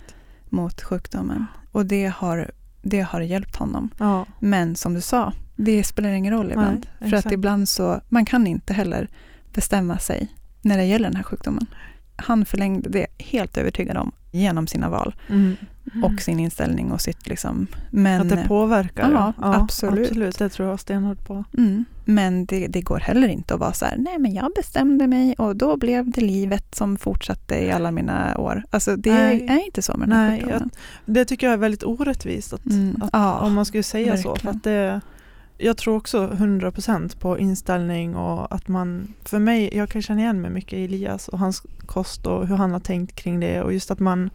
mot 0.49 0.83
sjukdomen. 0.83 1.47
Och 1.73 1.87
det 1.87 2.07
har, 2.17 2.51
det 2.83 3.01
har 3.01 3.21
hjälpt 3.21 3.57
honom. 3.57 3.91
Ja. 3.99 4.27
Men 4.41 4.77
som 4.77 4.95
du 4.95 5.01
sa, 5.01 5.33
det 5.57 5.85
spelar 5.85 6.11
ingen 6.11 6.33
roll 6.33 6.51
ibland. 6.51 6.87
för 6.99 7.15
att 7.15 7.33
ibland 7.33 7.69
så, 7.69 8.01
man 8.09 8.25
kan 8.25 8.47
inte 8.47 8.73
heller 8.73 9.09
bestämma 9.55 9.99
sig 9.99 10.29
när 10.63 10.77
det 10.79 10.85
gäller 10.85 11.09
den 11.09 11.17
här 11.17 11.23
sjukdomen. 11.23 11.67
Han 12.25 12.45
förlängde 12.45 12.89
det, 12.91 13.07
helt 13.19 13.57
övertygad 13.59 13.97
om, 13.97 14.13
genom 14.31 14.67
sina 14.67 14.89
val 14.91 15.15
Mm. 15.29 15.57
och 16.05 16.21
sin 16.21 16.41
inställning 16.41 16.93
och 16.93 17.01
sitt 17.01 17.29
liksom. 17.29 17.67
Men, 17.91 18.21
att 18.21 18.29
det 18.29 18.45
påverkar. 18.49 19.11
ja, 19.13 19.33
absolut. 19.39 20.07
absolut. 20.09 20.39
Det 20.39 20.49
tror 20.49 20.69
jag 20.69 20.81
stenhårt 20.81 21.27
på. 21.27 21.45
mm, 21.59 21.85
men 22.05 22.47
det, 22.47 22.67
det 22.67 22.81
går 22.81 22.99
heller 23.01 23.29
inte 23.29 23.55
att 23.55 23.61
vara 23.61 23.73
så 23.73 23.85
här, 23.85 23.97
nej 23.99 24.19
men 24.19 24.35
jag 24.35 24.53
bestämde 24.57 25.07
mig 25.07 25.35
och 25.39 25.57
då 25.57 25.77
blev 25.77 26.11
det 26.11 26.21
livet 26.21 26.75
som 26.75 26.97
fortsatte 26.97 27.55
i 27.65 27.71
alla 27.73 27.91
mina 27.91 28.39
år. 28.39 28.65
Alltså 28.71 28.97
det 28.97 29.13
Nej. 29.15 29.47
är 29.51 29.65
inte 29.67 29.83
så 29.83 29.97
med 29.97 30.09
den 30.09 30.19
här 30.19 30.29
Nej, 30.29 30.41
sjukdomen. 30.41 30.71
Det 31.07 31.25
tycker 31.25 31.47
jag 31.47 31.55
är 31.55 31.59
väldigt 31.59 31.83
orättvist. 31.85 32.53
Att, 32.53 32.67
Mm, 32.67 32.97
att, 33.03 33.11
ja, 33.13 33.39
om 33.39 33.55
man 33.55 33.65
skulle 33.65 33.83
säga 33.83 34.17
så. 34.17 34.23
För 34.23 34.29
verkligen. 34.31 34.57
att 34.57 34.63
det, 34.65 35.01
jag 35.61 35.77
tror 35.77 35.97
också 35.97 36.27
100% 36.29 37.19
på 37.21 37.39
inställning 37.39 38.17
och 38.17 38.55
att 38.55 38.69
man, 38.69 39.15
för 39.25 39.39
mig, 39.39 39.77
jag 39.77 39.89
kan 39.89 40.03
känna 40.03 40.21
igen 40.21 40.41
mig 40.41 40.51
mycket 40.51 40.73
i 40.73 40.85
Elias 40.85 41.29
och 41.29 41.39
hans 41.39 41.63
kost 41.87 42.27
och 42.27 42.47
hur 42.47 42.57
han 42.57 42.73
har 42.73 42.81
tänkt 42.81 43.15
kring 43.15 43.41
det 43.41 43.63
och 43.63 43.73
just 43.73 43.91
att 43.91 43.99
man 44.01 44.31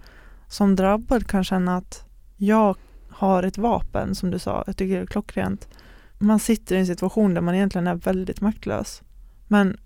som 0.47 0.75
drabbad 0.75 1.27
kan 1.27 1.43
känna 1.43 1.77
att 1.77 2.05
jag 2.37 2.75
har 3.09 3.43
ett 3.43 3.57
vapen 3.57 4.15
som 4.15 4.31
du 4.31 4.39
sa, 4.39 4.63
jag 4.67 4.77
tycker 4.77 4.95
det 4.95 5.01
är 5.01 5.05
klockrent. 5.05 5.67
Man 6.17 6.39
sitter 6.39 6.75
i 6.75 6.79
en 6.79 6.87
situation 6.87 7.33
där 7.33 7.41
man 7.41 7.55
egentligen 7.55 7.87
är 7.87 7.95
väldigt 7.95 8.41
maktlös. 8.41 9.01
Men 9.47 9.77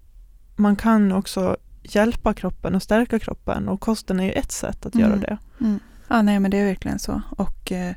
man 0.56 0.76
kan 0.76 1.12
också 1.12 1.58
hjälpa 1.84 2.34
kroppen 2.34 2.76
och 2.76 2.84
stärka 2.84 3.20
kroppen 3.20 3.70
och 3.70 3.82
kosten 3.82 4.20
är 4.20 4.24
ju 4.24 4.32
ett 4.32 4.52
sätt 4.52 4.86
att 4.86 4.96
göra 4.96 5.14
Mm. 5.14 5.20
det. 5.20 5.38
Mm. 5.62 5.80
Ja, 6.08 6.22
nej 6.22 6.40
men 6.40 6.52
det 6.52 6.58
är 6.58 6.66
verkligen 6.66 7.00
så. 7.00 7.22
Och, 7.38 7.72
eh, 7.72 7.96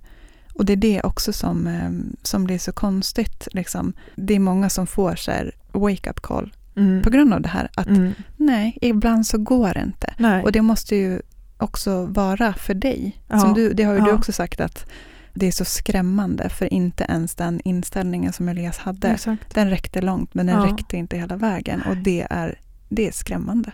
och 0.54 0.64
det 0.64 0.72
är 0.72 0.76
det 0.76 1.02
också 1.02 1.32
som, 1.32 1.66
eh, 1.66 1.90
som 2.22 2.44
blir 2.44 2.58
så 2.58 2.72
konstigt. 2.72 3.48
Liksom. 3.52 3.92
Det 4.16 4.34
är 4.34 4.38
många 4.38 4.70
som 4.70 4.86
får 4.86 5.14
så 5.16 5.32
wake-up 5.72 6.20
call 6.20 6.52
Mm. 6.76 7.02
på 7.02 7.10
grund 7.10 7.34
av 7.34 7.40
det 7.40 7.48
här. 7.48 7.70
Att 7.76 7.86
Mm. 7.86 8.12
nej, 8.36 8.78
ibland 8.80 9.26
så 9.26 9.38
går 9.38 9.74
det 9.74 9.80
inte. 9.82 10.14
Nej. 10.18 10.42
Och 10.42 10.52
det 10.52 10.62
måste 10.62 10.96
ju 10.96 11.20
också 11.58 12.06
vara 12.06 12.52
för 12.54 12.74
dig. 12.74 13.22
Ja. 13.28 13.38
Som 13.38 13.54
du, 13.54 13.72
det 13.72 13.82
har 13.82 13.94
ju 13.94 14.00
du 14.00 14.08
Ja. 14.08 14.14
också 14.14 14.32
sagt 14.32 14.60
att 14.60 14.86
det 15.34 15.46
är 15.46 15.52
så 15.52 15.64
skrämmande 15.64 16.48
för 16.48 16.72
inte 16.74 17.04
ens 17.08 17.34
den 17.34 17.60
inställningen 17.64 18.32
som 18.32 18.48
Elias 18.48 18.78
hade. 18.78 19.08
Exakt. 19.08 19.54
Den 19.54 19.70
räckte 19.70 20.00
långt 20.00 20.34
men 20.34 20.46
den 20.46 20.56
Ja. 20.56 20.66
räckte 20.72 20.96
inte 20.96 21.16
hela 21.18 21.36
vägen 21.36 21.82
och 21.82 21.96
det 21.96 22.26
är, 22.30 22.58
det 22.88 23.08
är 23.08 23.12
skrämmande. 23.12 23.72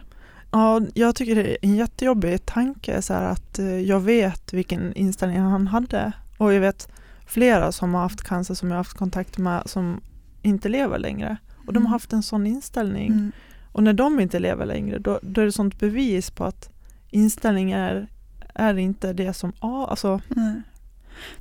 Ja, 0.51 0.81
jag 0.95 1.15
tycker 1.15 1.35
det 1.35 1.51
är 1.51 1.57
en 1.63 1.77
jättejobbig 1.77 2.47
tanke 2.47 3.03
så 3.03 3.15
att 3.15 3.59
eh, 3.59 3.67
jag 3.81 4.01
vet 4.01 4.53
vilken 4.53 4.93
inställning 4.95 5.39
han 5.41 5.67
hade 5.67 6.13
och 6.39 6.53
jag 6.55 6.61
vet 6.61 6.89
flera 7.27 7.73
som 7.73 7.95
har 7.95 8.03
haft 8.03 8.23
cancer 8.23 8.55
som 8.55 8.69
jag 8.69 8.75
har 8.75 8.81
haft 8.81 8.97
kontakt 8.97 9.39
med 9.39 9.63
som 9.67 10.01
inte 10.43 10.69
lever 10.69 10.99
längre 10.99 11.37
och 11.67 11.73
de 11.73 11.87
har 11.87 11.91
haft 11.91 12.13
en 12.13 12.23
sån 12.23 12.47
inställning 12.47 13.13
Mm. 13.13 13.33
och 13.73 13.83
när 13.83 13.93
de 13.93 14.21
inte 14.21 14.39
lever 14.39 14.67
längre 14.67 14.99
då, 14.99 15.19
då 15.23 15.41
är 15.41 15.45
det 15.45 15.53
sånt 15.53 15.79
bevis 15.81 16.31
på 16.31 16.45
att 16.45 16.71
inställning 17.11 17.73
är, 17.73 18.09
är 18.55 18.79
inte 18.79 19.13
det 19.13 19.33
som, 19.35 19.53
alltså 19.61 20.21
Nej. 20.29 20.63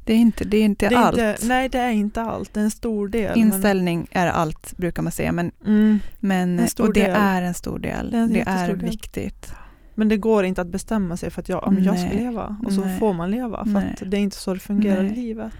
Det 0.06 0.14
är 0.14 0.18
inte, 0.18 0.44
det 0.44 0.58
är 0.58 0.64
inte 0.64 0.90
det 0.90 0.96
är 0.96 1.00
allt. 1.00 1.18
inte, 1.18 1.38
nej 1.42 1.70
det 1.70 1.80
är 1.80 1.92
inte 1.92 2.22
allt, 2.22 2.54
det 2.54 2.60
är 2.60 2.64
en 2.64 2.72
stor 2.72 3.08
del. 3.08 3.38
Inställning 3.38 4.08
är 4.12 4.28
allt 4.28 4.78
brukar 4.78 5.04
man 5.04 5.12
säga 5.12 5.32
men, 5.32 5.52
men, 5.60 5.76
mm, 5.76 6.00
men 6.20 6.68
och 6.80 6.94
det 6.94 7.04
del. 7.04 7.16
är 7.16 7.42
en 7.42 7.54
stor 7.54 7.80
del. 7.80 8.12
Det 8.12 8.18
är 8.18 8.28
det 8.28 8.42
är 8.42 8.74
viktigt. 8.74 9.54
Men 9.98 10.10
det 10.10 10.18
går 10.18 10.44
inte 10.44 10.62
att 10.62 10.68
bestämma 10.68 11.18
sig 11.18 11.30
för 11.30 11.42
att 11.42 11.50
jag, 11.50 11.64
ja, 11.66 11.72
men 11.72 11.84
jag 11.84 12.00
ska 12.00 12.10
leva 12.10 12.58
och 12.66 12.74
så 12.74 12.82
Nej. 12.82 13.00
får 13.00 13.14
man 13.14 13.32
leva 13.32 13.66
för 13.66 14.06
det 14.06 14.18
är 14.18 14.22
inte 14.22 14.38
så 14.38 14.54
det 14.54 14.60
fungerar 14.60 15.04
i 15.04 15.08
Nej. 15.08 15.16
livet. 15.16 15.54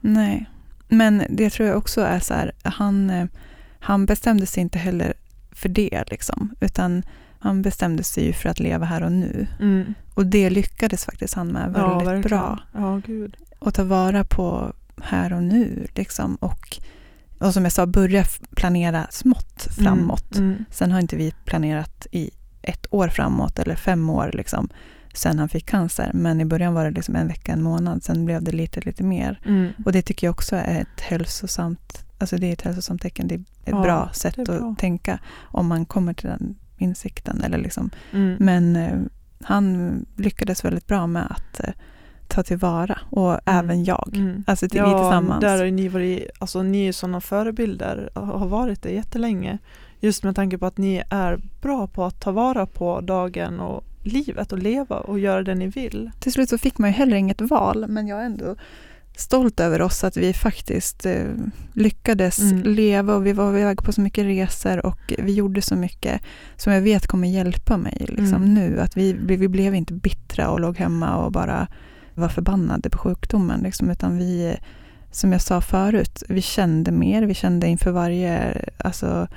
Nej. 0.00 0.46
Men 0.88 1.22
det 1.30 1.50
tror 1.50 1.68
jag 1.68 1.78
också 1.78 2.00
är 2.00 2.18
så 2.20 2.34
här, 2.34 2.52
han, 2.62 3.28
han 3.78 4.06
bestämde 4.06 4.46
sig 4.46 4.60
inte 4.60 4.78
heller 4.78 5.14
för 5.52 5.68
det, 5.68 6.04
liksom, 6.10 6.54
utan 6.60 7.02
han 7.38 7.62
bestämde 7.62 8.02
sig 8.02 8.26
ju 8.26 8.32
för 8.32 8.48
att 8.48 8.60
leva 8.60 8.86
här 8.86 9.02
och 9.02 9.12
nu. 9.12 9.46
Mm. 9.60 9.94
Och 10.14 10.26
det 10.26 10.50
lyckades 10.50 11.04
faktiskt 11.04 11.34
han 11.34 11.48
med 11.48 11.72
Ja, 11.76 11.88
väldigt 11.88 12.08
verkligen. 12.08 12.38
bra. 12.38 12.58
Ja, 12.72 13.00
gud. 13.06 13.36
Och 13.58 13.74
ta 13.74 13.84
vara 13.84 14.24
på 14.24 14.72
här 15.02 15.32
och 15.32 15.42
nu. 15.42 15.86
Liksom. 15.94 16.34
Och, 16.34 16.78
och 17.38 17.54
som 17.54 17.62
jag 17.62 17.72
sa, 17.72 17.86
börja 17.86 18.24
planera 18.56 19.06
smått 19.10 19.68
framåt. 19.70 20.36
Mm. 20.36 20.50
Mm. 20.50 20.64
Sen 20.70 20.92
har 20.92 21.00
inte 21.00 21.16
vi 21.16 21.34
planerat 21.44 22.06
i 22.12 22.30
ett 22.66 22.86
år 22.90 23.08
framåt 23.08 23.58
eller 23.58 23.74
fem 23.76 24.10
år 24.10 24.30
liksom, 24.34 24.68
sen 25.14 25.38
han 25.38 25.48
fick 25.48 25.66
cancer. 25.66 26.10
Men 26.14 26.40
i 26.40 26.44
början 26.44 26.74
var 26.74 26.84
det 26.84 26.90
liksom 26.90 27.16
en 27.16 27.28
vecka, 27.28 27.52
en 27.52 27.62
månad. 27.62 28.02
Sen 28.04 28.24
blev 28.24 28.42
det 28.42 28.52
lite, 28.52 28.80
lite 28.80 29.02
mer. 29.04 29.40
Mm. 29.44 29.72
Och 29.84 29.92
det 29.92 30.02
tycker 30.02 30.26
jag 30.26 30.32
också 30.32 30.56
är 30.56 30.80
ett 30.80 31.00
hälsosamt, 31.00 32.04
alltså 32.18 32.36
det 32.36 32.46
är 32.46 32.52
ett 32.52 32.62
hälsosamt 32.62 33.02
tecken. 33.02 33.28
Det 33.28 33.34
är 33.34 33.38
ett 33.38 33.44
Ja, 33.64 33.82
bra 33.82 34.10
sätt 34.12 34.38
är 34.38 34.42
att 34.42 34.46
bra. 34.48 34.74
tänka 34.78 35.18
om 35.38 35.66
man 35.66 35.84
kommer 35.84 36.12
till 36.14 36.28
den 36.28 36.54
insikten. 36.78 37.40
Eller 37.40 37.58
liksom. 37.58 37.90
Mm. 38.12 38.36
Men 38.40 38.76
eh, 38.76 38.98
han 39.42 40.06
lyckades 40.16 40.64
väldigt 40.64 40.86
bra 40.86 41.06
med 41.06 41.26
att 41.30 41.60
eh, 41.60 41.70
ta 42.28 42.42
tillvara 42.42 42.98
och 43.10 43.40
även 43.46 43.84
jag. 43.84 44.10
Mm. 44.16 44.44
Alltså 44.46 44.68
till, 44.68 44.82
vi 44.82 44.90
Ja, 44.90 44.98
tillsammans. 44.98 45.40
där 45.40 45.58
har 45.58 45.70
ni 45.70 45.88
varit, 45.88 46.30
alltså 46.38 46.62
ni 46.62 46.86
är 46.86 46.92
sådana 46.92 47.20
förebilder, 47.20 48.10
har 48.14 48.46
varit 48.46 48.82
det 48.82 48.90
jättelänge. 48.90 49.58
Just 50.00 50.24
med 50.24 50.36
tanke 50.36 50.58
på 50.58 50.66
att 50.66 50.78
ni 50.78 51.02
är 51.10 51.40
bra 51.62 51.86
på 51.86 52.04
att 52.04 52.20
ta 52.20 52.32
vara 52.32 52.66
på 52.66 53.00
dagen 53.00 53.60
och 53.60 53.84
livet 54.02 54.52
och 54.52 54.58
leva 54.58 54.96
och 54.96 55.18
göra 55.18 55.42
det 55.42 55.54
ni 55.54 55.66
vill. 55.66 56.10
Till 56.20 56.32
slut 56.32 56.48
så 56.48 56.58
fick 56.58 56.78
man 56.78 56.90
ju 56.90 56.94
heller 56.96 57.16
inget 57.16 57.40
val, 57.40 57.84
men 57.88 58.06
jag 58.06 58.20
är 58.20 58.24
ändå 58.24 58.56
stolt 59.16 59.60
över 59.60 59.82
oss 59.82 60.04
att 60.04 60.16
vi 60.16 60.32
faktiskt 60.32 61.06
eh, 61.06 61.24
lyckades 61.72 62.38
Mm. 62.38 62.62
leva 62.62 63.14
och 63.14 63.26
vi 63.26 63.32
var 63.32 63.58
iväg 63.58 63.82
på 63.82 63.92
så 63.92 64.00
mycket 64.00 64.24
resor 64.24 64.86
och 64.86 65.12
vi 65.18 65.34
gjorde 65.34 65.62
så 65.62 65.76
mycket 65.76 66.20
som 66.56 66.72
jag 66.72 66.80
vet 66.80 67.06
kommer 67.06 67.28
hjälpa 67.28 67.76
mig 67.76 67.96
liksom, 68.08 68.42
Mm. 68.42 68.54
nu. 68.54 68.80
Att 68.80 68.96
vi, 68.96 69.12
vi 69.12 69.48
blev 69.48 69.74
inte 69.74 69.92
bittra 69.94 70.50
och 70.50 70.60
låg 70.60 70.76
hemma 70.76 71.16
och 71.16 71.32
bara 71.32 71.66
var 72.14 72.28
förbannade 72.28 72.90
på 72.90 72.98
sjukdomen, 72.98 73.60
liksom, 73.60 73.90
utan 73.90 74.18
vi, 74.18 74.46
eh, 74.50 74.56
som 75.10 75.32
jag 75.32 75.42
sa 75.42 75.60
förut, 75.60 76.22
vi 76.28 76.42
kände 76.42 76.90
mer, 76.90 77.22
vi 77.22 77.34
kände 77.34 77.66
inför 77.68 77.90
varje 77.90 78.62
alltså, 78.78 79.28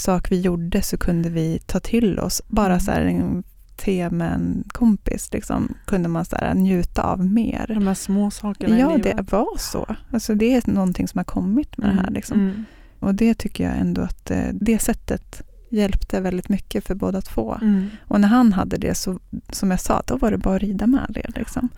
sak 0.00 0.32
vi 0.32 0.40
gjorde 0.40 0.82
så 0.82 0.96
kunde 0.98 1.28
vi 1.30 1.58
ta 1.66 1.80
till 1.80 2.18
oss, 2.18 2.42
bara 2.48 2.66
Mm. 2.66 2.80
så 2.80 2.90
här 2.90 3.00
en 3.00 3.42
te 3.76 4.10
med 4.10 4.32
en 4.32 4.64
kompis, 4.68 5.28
liksom, 5.32 5.74
kunde 5.86 6.08
man 6.08 6.24
så 6.24 6.36
här, 6.36 6.54
njuta 6.54 7.02
av 7.02 7.26
mer. 7.26 7.66
De 7.68 7.86
här 7.86 7.94
små 7.94 8.30
sakerna 8.30 8.76
i 8.76 8.80
Ja, 8.80 8.96
livet. 8.96 9.16
det 9.16 9.32
var 9.32 9.58
så. 9.58 9.96
Alltså, 10.12 10.34
det 10.34 10.54
är 10.54 10.70
någonting 10.70 11.08
som 11.08 11.18
har 11.18 11.24
kommit 11.24 11.78
med 11.78 11.88
det 11.88 11.92
här. 11.94 12.00
Mm, 12.02 12.14
Liksom. 12.14 12.40
mm, 12.40 12.64
Och 12.98 13.14
det 13.14 13.34
tycker 13.34 13.64
jag 13.64 13.76
ändå 13.78 14.02
att 14.02 14.30
eh, 14.30 14.48
det 14.52 14.78
sättet 14.78 15.42
hjälpte 15.70 16.20
väldigt 16.20 16.48
mycket 16.48 16.86
för 16.86 16.94
båda 16.94 17.20
två. 17.20 17.58
mm. 17.62 17.86
Och 18.08 18.20
när 18.20 18.28
han 18.28 18.52
hade 18.52 18.76
det, 18.76 18.94
så, 18.94 19.18
som 19.52 19.70
jag 19.70 19.80
sa, 19.80 20.02
då 20.06 20.16
var 20.16 20.30
det 20.30 20.38
bara 20.38 20.56
att 20.56 20.62
rida 20.62 20.86
med 20.86 21.06
det. 21.08 21.26
Liksom. 21.38 21.68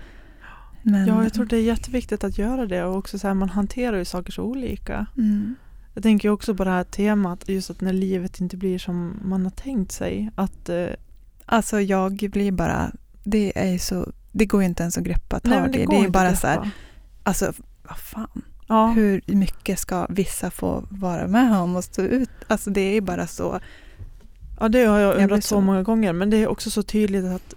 Men, 0.82 1.06
Ja, 1.06 1.22
jag 1.22 1.35
tror 1.35 1.44
det 1.46 1.56
är 1.56 1.62
jätteviktigt 1.62 2.24
att 2.24 2.38
göra 2.38 2.66
det 2.66 2.85
och 2.85 2.96
också 2.96 3.18
så 3.18 3.26
här, 3.26 3.35
man 3.35 3.48
hanterar 3.48 3.96
ju 3.98 4.04
saker 4.04 4.32
så 4.32 4.42
olika. 4.42 5.06
Mm. 5.18 5.54
Jag 5.94 6.02
tänker 6.02 6.28
också 6.28 6.55
på 6.55 6.64
det 6.64 6.70
här 6.70 6.85
temat, 6.85 7.48
just 7.48 7.70
att 7.70 7.81
när 7.81 7.92
livet 7.92 8.40
inte 8.40 8.57
blir 8.57 8.78
som 8.78 9.20
man 9.24 9.42
har 9.44 9.50
tänkt 9.50 9.92
sig. 9.92 10.31
Att, 10.35 10.68
eh, 10.68 10.87
Alltså 11.46 11.81
jag 11.81 12.12
blir 12.33 12.52
bara, 12.52 12.92
det 13.24 13.52
är 13.72 13.78
så, 13.78 14.12
det 14.33 14.46
går 14.46 14.62
ju 14.62 14.68
inte 14.68 14.83
ens 14.83 14.98
att 14.98 15.05
greppa 15.05 15.40
tag 15.40 15.50
nej, 15.50 15.61
men 15.61 15.74
i. 15.74 15.87
Det 15.87 16.07
är 16.07 16.09
bara 16.11 16.37
så 16.37 16.46
här, 16.46 16.70
alltså 17.22 17.52
vad 17.88 17.98
fan, 17.98 18.42
Ja, 18.68 18.87
hur 18.87 19.20
mycket 19.26 19.78
ska 19.78 20.07
vissa 20.11 20.50
få 20.50 20.85
vara 20.90 21.26
med 21.28 21.57
om 21.61 21.76
och 21.76 21.85
stå 21.85 22.02
ut? 22.02 22.31
Alltså 22.48 22.70
det 22.70 22.81
är 22.81 22.92
ju 22.92 23.00
bara 23.00 23.26
så, 23.26 23.61
ja, 24.61 24.68
det 24.68 24.85
har 24.85 24.98
jag 24.98 25.14
Jag 25.14 25.22
undrat 25.22 25.44
så 25.44 25.48
så- 25.48 25.61
många 25.61 25.83
gånger. 25.83 26.12
Men 26.12 26.31
det 26.31 26.37
är 26.37 26.48
också 26.48 26.70
så 26.70 26.83
tydligt 26.83 27.24
att 27.24 27.55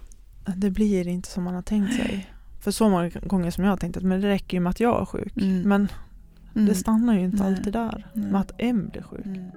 det 0.56 0.70
blir 0.70 1.08
inte 1.08 1.28
som 1.28 1.44
man 1.44 1.54
har 1.54 1.62
tänkt 1.62 1.94
sig. 1.94 2.30
För 2.60 2.70
så 2.70 2.88
många 2.88 3.08
gånger 3.08 3.50
som 3.50 3.64
jag 3.64 3.70
har 3.72 3.76
tänkt 3.76 3.96
att 3.96 4.02
men 4.02 4.20
det 4.20 4.28
räcker 4.28 4.56
ju 4.56 4.60
med 4.60 4.70
att 4.70 4.80
jag 4.80 5.00
är 5.00 5.04
sjuk. 5.04 5.36
Mm. 5.36 5.62
Men 5.68 5.88
mm. 6.56 6.68
det 6.68 6.74
stannar 6.74 7.14
ju 7.14 7.20
inte 7.24 7.42
Nej. 7.42 7.46
alltid 7.54 7.72
där. 7.72 8.06
Nej. 8.12 8.30
Med 8.32 8.40
att 8.40 8.52
en 8.58 8.88
blir 8.88 9.02
sjuk. 9.02 9.26
Mm. 9.26 9.50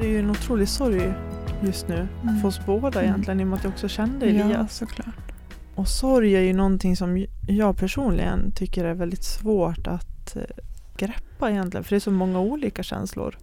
Det 0.00 0.04
är 0.06 0.10
ju 0.10 0.18
en 0.18 0.30
otrolig 0.30 0.68
sorg 0.68 1.12
just 1.62 1.88
nu 1.88 2.08
Mm. 2.22 2.36
för 2.40 2.48
oss 2.48 2.60
båda 2.66 3.00
Mm. 3.00 3.04
egentligen 3.12 3.40
i 3.40 3.44
och 3.44 3.48
med 3.48 3.56
att 3.56 3.64
jag 3.64 3.72
också 3.72 3.88
kände 3.88 4.30
Ja, 4.30 4.44
Elias. 4.44 4.76
såklart. 4.76 5.14
Och 5.74 5.88
sorg 5.88 6.36
är 6.36 6.40
ju 6.40 6.52
någonting 6.52 6.96
som 6.96 7.26
jag 7.48 7.76
personligen 7.76 8.52
tycker 8.52 8.84
är 8.84 8.94
väldigt 8.94 9.24
svårt 9.24 9.86
att 9.86 10.36
eh, 10.36 10.42
greppa 10.96 11.50
egentligen. 11.50 11.84
För 11.84 11.90
det 11.90 11.96
är 11.96 12.00
så 12.00 12.10
många 12.10 12.40
olika 12.40 12.82
känslor. 12.82 13.38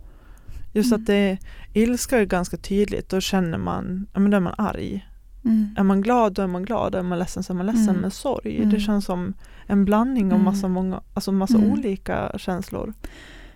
Just 0.74 0.92
Mm. 0.92 1.02
att 1.02 1.08
det 1.08 1.38
ilska 1.74 2.20
är 2.20 2.26
ganska 2.26 2.58
tydligt. 2.58 3.10
Då 3.10 3.22
känner 3.22 3.58
man, 3.58 4.08
ja 4.14 4.20
men 4.20 4.32
då 4.32 4.38
är 4.38 4.42
man 4.42 4.56
arg. 4.58 5.08
Mm. 5.46 5.76
Är 5.78 5.84
man 5.84 6.02
glad 6.02 6.34
då 6.34 6.42
är 6.42 6.48
man 6.48 6.64
glad. 6.66 6.96
Är 6.96 7.02
man 7.04 7.20
ledsen 7.20 7.44
så 7.44 7.54
är 7.54 7.58
man 7.58 7.66
ledsen. 7.66 7.90
Mm. 7.90 8.02
Men 8.02 8.12
sorg, 8.12 8.58
Mm. 8.58 8.70
det 8.70 8.80
känns 8.80 9.06
som 9.06 9.34
en 9.68 9.86
blandning 9.86 10.26
av 10.26 10.32
Mm. 10.40 10.46
massa, 10.46 10.68
många, 10.68 11.02
alltså 11.14 11.32
massa 11.32 11.58
Mm. 11.58 11.72
olika 11.72 12.32
känslor. 12.38 12.94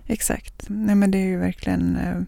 Exakt. 0.06 0.66
Nej, 0.70 0.96
men 0.96 1.12
det 1.12 1.18
är 1.18 1.26
ju 1.28 1.38
verkligen... 1.38 1.96
eh, 1.98 2.22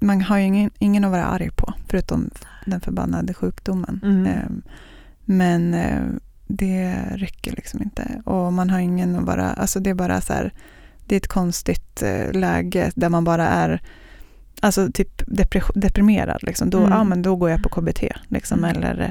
Man 0.00 0.20
har 0.22 0.38
ju 0.38 0.44
ingen, 0.44 0.70
ingen 0.78 1.04
att 1.04 1.10
vara 1.10 1.24
arg 1.24 1.50
på, 1.56 1.74
förutom 1.88 2.30
den 2.66 2.80
förbannade 2.80 3.34
sjukdomen. 3.34 4.00
Mm. 4.04 4.26
Eh, 4.26 4.50
Men 5.24 5.74
eh, 5.74 6.02
det 6.46 6.94
räcker 7.14 7.52
liksom 7.56 7.82
inte. 7.82 8.22
Och 8.24 8.52
man 8.52 8.70
har 8.70 8.78
ingen 8.78 9.16
att 9.16 9.24
vara... 9.24 9.52
Alltså 9.52 9.80
det 9.80 9.90
är 9.90 9.94
bara 9.94 10.20
så 10.20 10.32
här... 10.32 10.52
Det 11.06 11.14
är 11.14 11.16
ett 11.16 11.26
konstigt 11.28 12.02
eh, 12.02 12.32
läge 12.32 12.92
där 12.94 13.08
man 13.08 13.24
bara 13.24 13.48
är 13.48 13.80
alltså 14.60 14.92
typ 14.92 15.22
deprimerad. 15.74 16.42
Liksom. 16.42 16.70
Då, 16.70 16.78
Mm. 16.78 16.90
ja, 16.92 17.04
men 17.04 17.22
då 17.22 17.36
går 17.36 17.50
jag 17.50 17.62
på 17.62 17.68
KBT. 17.68 18.02
Liksom, 18.28 18.58
Mm. 18.58 18.70
Eller 18.76 19.00
eh, 19.00 19.10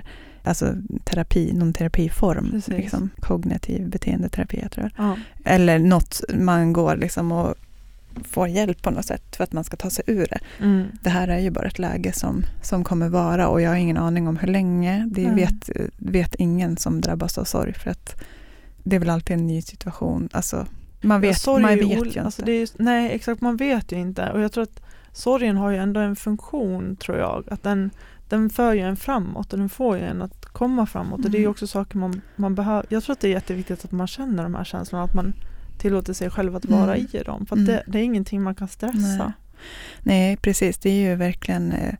alltså, 0.49 0.73
terapi, 1.03 1.53
någon 1.53 1.73
terapiform. 1.73 2.51
Precis. 2.51 2.67
Liksom, 2.77 3.09
kognitiv 3.19 3.89
beteendeterapi, 3.89 4.59
jag 4.61 4.71
tror 4.71 4.91
jag. 4.97 5.07
Ja. 5.07 5.17
Eller 5.45 5.79
något 5.79 6.21
man 6.39 6.73
går 6.73 6.95
liksom 6.95 7.31
och 7.31 7.55
får 8.23 8.47
hjälp 8.47 8.81
på 8.81 8.89
något 8.91 9.05
sätt 9.05 9.35
för 9.35 9.43
att 9.43 9.53
man 9.53 9.63
ska 9.63 9.77
ta 9.77 9.89
sig 9.89 10.03
ur 10.07 10.27
det. 10.29 10.39
Mm. 10.65 10.87
Det 11.01 11.09
här 11.09 11.27
är 11.27 11.39
ju 11.39 11.49
bara 11.49 11.67
ett 11.67 11.79
läge 11.79 12.13
som, 12.13 12.43
som 12.61 12.83
kommer 12.83 13.09
vara 13.09 13.47
och 13.47 13.61
jag 13.61 13.69
har 13.69 13.75
ingen 13.77 13.97
aning 13.97 14.27
om 14.27 14.37
hur 14.37 14.47
länge. 14.47 15.09
Det 15.11 15.23
Mm. 15.23 15.35
vet, 15.35 15.69
vet 15.97 16.35
ingen 16.35 16.77
som 16.77 17.01
drabbas 17.01 17.37
av 17.37 17.43
sorg 17.43 17.73
för 17.73 17.91
att 17.91 18.21
det 18.83 18.95
är 18.95 18.99
väl 18.99 19.09
alltid 19.09 19.37
en 19.37 19.47
ny 19.47 19.61
situation. 19.61 20.29
Alltså, 20.31 20.65
man 21.05 21.21
vet, 21.21 21.29
Ja, 21.29 21.35
sorg 21.35 21.61
man 21.61 21.75
vet 21.75 21.81
ju 21.89 21.97
inte. 22.07 22.21
Alltså 22.21 22.45
ju- 22.45 22.67
nej, 22.77 23.11
exakt. 23.15 23.41
Man 23.41 23.57
vet 23.57 23.91
ju 23.91 23.95
inte. 23.95 24.31
Och 24.31 24.41
jag 24.41 24.51
tror 24.51 24.63
att 24.63 24.81
sorgen 25.11 25.57
har 25.57 25.69
ju 25.71 25.77
ändå 25.77 25.99
en 25.99 26.15
funktion, 26.15 26.95
tror 26.95 27.17
jag. 27.17 27.43
Att 27.51 27.63
den, 27.63 27.91
den 28.29 28.49
för 28.49 28.73
ju 28.73 28.81
en 28.81 28.95
framåt 28.95 29.53
och 29.53 29.59
den 29.59 29.69
får 29.69 29.97
ju 29.97 30.03
en 30.03 30.21
att 30.21 30.45
komma 30.45 30.85
framåt. 30.85 31.25
Och 31.25 31.31
det 31.31 31.37
är 31.37 31.39
ju 31.39 31.45
Mm. 31.45 31.51
också 31.51 31.67
saker 31.67 31.97
man, 31.97 32.21
man 32.35 32.55
behöver. 32.55 32.85
Jag 32.89 33.03
tror 33.03 33.13
att 33.13 33.19
det 33.19 33.27
är 33.27 33.31
jätteviktigt 33.31 33.85
att 33.85 33.91
man 33.91 34.07
känner 34.07 34.43
de 34.43 34.55
här 34.55 34.63
känslorna. 34.63 35.03
Att 35.03 35.13
man 35.13 35.33
tillåter 35.77 36.13
sig 36.13 36.29
själv 36.29 36.55
att 36.55 36.65
vara 36.65 36.95
Mm. 36.95 37.07
i 37.13 37.17
dem. 37.23 37.45
För 37.45 37.55
att 37.55 37.59
Mm. 37.59 37.65
det, 37.65 37.83
det 37.87 37.99
är 37.99 38.03
ingenting 38.03 38.43
man 38.43 38.55
kan 38.55 38.67
stressa. 38.67 38.97
Nej. 38.97 39.31
Nej, 40.03 40.37
precis. 40.37 40.77
Det 40.77 40.89
är 40.89 41.09
ju 41.09 41.15
verkligen... 41.15 41.71
eh, 41.71 41.93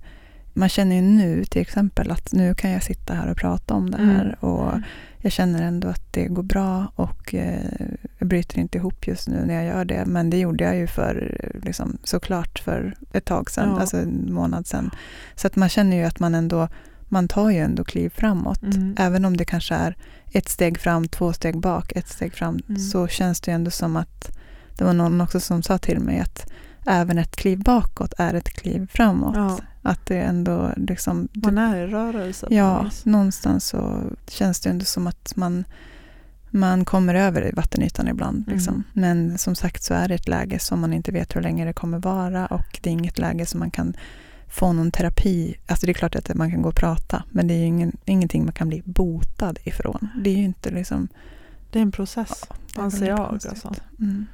Man 0.58 0.70
känner 0.70 0.96
ju 0.96 1.02
nu 1.02 1.46
till 1.46 1.62
exempel 1.62 2.12
att 2.12 2.32
nu 2.34 2.56
kan 2.56 2.72
jag 2.72 2.84
sitta 2.84 3.13
här 3.13 3.32
och 3.32 3.38
prata 3.38 3.74
om 3.74 3.89
det 3.91 3.98
här. 3.98 4.24
Mm. 4.24 4.34
Och 4.39 4.72
jag 5.18 5.32
känner 5.32 5.63
ändå 5.63 5.88
att 5.88 6.13
det 6.13 6.26
går 6.26 6.44
bra 6.44 6.91
och 6.96 7.34
eh, 7.36 7.60
jag 8.18 8.28
bryter 8.28 8.60
inte 8.60 8.78
ihop 8.78 9.08
just 9.08 9.28
nu 9.28 9.44
när 9.46 9.54
jag 9.54 9.65
gör 9.65 9.86
det. 9.86 10.04
Men 10.06 10.30
det 10.30 10.38
gjorde 10.38 10.63
jag 10.63 10.76
ju 10.76 10.88
för, 10.88 11.38
liksom, 11.63 11.98
såklart 12.04 12.60
för 12.60 12.96
ett 13.13 13.26
tag 13.26 13.52
sedan, 13.52 13.70
Ja. 13.70 13.80
alltså 13.80 13.98
en 13.98 14.34
månad 14.34 14.68
sedan. 14.68 14.91
Så 15.36 15.48
att 15.48 15.56
man 15.56 15.70
känner 15.70 15.98
ju 15.98 16.04
att 16.04 16.20
man 16.20 16.36
ändå, 16.36 16.68
man 17.08 17.28
tar 17.28 17.50
ju 17.50 17.58
ändå 17.58 17.84
kliv 17.84 18.10
framåt. 18.10 18.63
Mm. 18.63 18.96
Även 19.00 19.26
om 19.26 19.38
det 19.38 19.46
kanske 19.46 19.76
är 19.76 19.96
ett 20.32 20.50
steg 20.50 20.78
fram, 20.80 21.08
två 21.08 21.34
steg 21.34 21.60
bak, 21.60 21.91
ett 21.96 22.08
steg 22.10 22.34
fram, 22.34 22.60
Mm. 22.70 22.80
så 22.82 23.08
känns 23.08 23.41
det 23.41 23.52
ju 23.52 23.56
ändå 23.56 23.72
som 23.72 23.96
att, 23.96 24.38
det 24.78 24.84
var 24.84 24.94
någon 24.94 25.22
också 25.22 25.39
som 25.39 25.63
sa 25.63 25.78
till 25.78 26.00
mig 26.00 26.20
att 26.20 26.52
även 26.88 27.18
ett 27.18 27.36
kliv 27.36 27.63
bakåt 27.63 28.13
är 28.18 28.34
ett 28.34 28.50
kliv 28.50 28.88
framåt. 28.91 29.36
Ja. 29.36 29.60
Att 29.86 30.06
det 30.06 30.17
ändå 30.17 30.71
liksom... 30.78 31.28
Man 31.34 31.58
är 31.58 31.76
i 31.78 31.88
rörelse. 31.88 32.48
Ja, 32.50 32.89
någonstans 33.04 33.67
så 33.67 34.02
känns 34.28 34.60
det 34.60 34.69
ändå 34.69 34.86
som 34.86 35.08
att 35.08 35.36
man, 35.36 35.63
man 36.50 36.86
kommer 36.86 37.15
över 37.15 37.52
vattenytan 37.56 38.08
ibland. 38.08 38.38
Mm. 38.38 38.56
Liksom. 38.56 38.84
Men 38.93 39.38
som 39.38 39.56
sagt 39.56 39.84
så 39.84 39.93
är 39.93 40.08
det 40.08 40.15
ett 40.15 40.28
läge 40.28 40.60
som 40.60 40.82
man 40.82 40.93
inte 40.93 41.12
vet 41.12 41.36
hur 41.36 41.41
länge 41.41 41.65
det 41.65 41.74
kommer 41.74 42.00
vara 42.00 42.45
och 42.45 42.80
det 42.82 42.89
är 42.89 42.91
inget 42.91 43.17
läge 43.17 43.45
som 43.45 43.60
man 43.60 43.71
kan 43.71 43.93
få 44.50 44.74
någon 44.74 44.91
terapi. 44.91 45.56
Alltså 45.67 45.86
det 45.86 45.91
är 45.91 45.93
klart 45.93 46.15
att 46.15 46.34
man 46.34 46.52
kan 46.52 46.62
gå 46.62 46.69
och 46.69 46.76
prata 46.76 47.24
men 47.30 47.48
det 47.48 47.54
är 47.54 47.60
ju 47.60 47.65
ingen, 47.65 47.98
ingenting 48.06 48.43
man 48.43 48.54
kan 48.54 48.69
bli 48.69 48.82
botad 48.86 49.60
ifrån. 49.63 50.08
Det 50.24 50.30
är 50.30 50.38
ju 50.38 50.43
inte 50.43 50.71
liksom... 50.71 51.08
Det 51.71 51.80
är 51.80 51.84
en 51.84 51.91
process, 51.91 52.45
är 52.78 52.82
anser 52.82 53.08
jag. 53.08 53.19
Alltså. 53.19 53.74
Mm. 54.00 54.26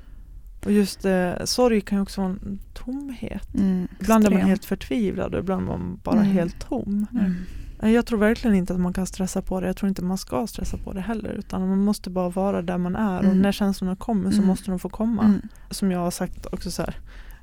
Och 0.66 0.72
just 0.72 1.06
eh, 1.06 1.32
sorg 1.46 1.82
kan 1.82 1.98
ju 1.98 2.02
också 2.02 2.22
vara 2.22 2.32
en 2.32 2.60
tomhet. 2.74 3.54
Mm, 3.56 3.88
Ibland 4.00 4.26
är 4.26 4.30
man 4.30 4.38
extrem. 4.38 4.50
helt 4.50 4.66
förtvivlad 4.66 5.34
och 5.34 5.40
ibland 5.40 5.62
är 5.62 5.68
man 5.68 6.00
bara 6.04 6.16
Mm. 6.20 6.32
helt 6.32 6.60
tom. 6.60 7.06
Mm. 7.12 7.36
Jag 7.94 8.06
tror 8.06 8.20
verkligen 8.20 8.56
inte 8.56 8.74
att 8.74 8.80
man 8.80 8.94
kan 8.94 9.06
stressa 9.06 9.42
på 9.42 9.62
det. 9.62 9.68
Jag 9.68 9.78
tror 9.78 9.90
inte 9.90 10.04
man 10.04 10.18
ska 10.18 10.48
stressa 10.48 10.78
på 10.78 10.94
det 10.94 11.02
heller. 11.02 11.30
Utan 11.30 11.68
man 11.70 11.78
måste 11.78 12.10
bara 12.10 12.30
vara 12.30 12.62
där 12.62 12.78
man 12.78 12.96
är. 12.96 13.18
Och 13.20 13.26
Mm. 13.26 13.40
när 13.42 13.52
känslorna 13.52 13.96
kommer 13.96 14.32
så 14.32 14.38
Mm. 14.38 14.48
måste 14.48 14.72
de 14.72 14.80
få 14.80 14.90
komma. 14.90 15.24
Mm. 15.24 15.42
Som 15.70 15.92
jag 15.92 16.00
har 16.00 16.12
sagt 16.12 16.46
också 16.46 16.72
så 16.72 16.82
här. 16.82 16.96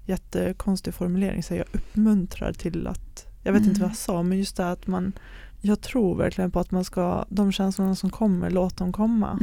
Jättekonstig 0.06 0.94
formulering. 0.94 1.42
Så 1.42 1.54
jag 1.54 1.64
uppmuntrar 1.72 2.52
till 2.52 2.86
att. 2.86 3.26
Jag 3.42 3.52
vet 3.52 3.66
inte 3.66 3.80
vad 3.80 3.90
jag 3.90 3.96
sa. 3.96 4.22
Men 4.22 4.38
just 4.38 4.56
det 4.56 4.70
att 4.70 4.86
man. 4.86 5.12
Jag 5.60 5.80
tror 5.80 6.16
verkligen 6.16 6.50
på 6.50 6.60
att 6.60 6.70
man 6.70 6.84
ska. 6.84 7.24
De 7.28 7.52
känslorna 7.52 7.94
som 7.94 8.10
kommer. 8.10 8.50
Låt 8.50 8.76
dem 8.76 8.92
komma. 8.92 9.38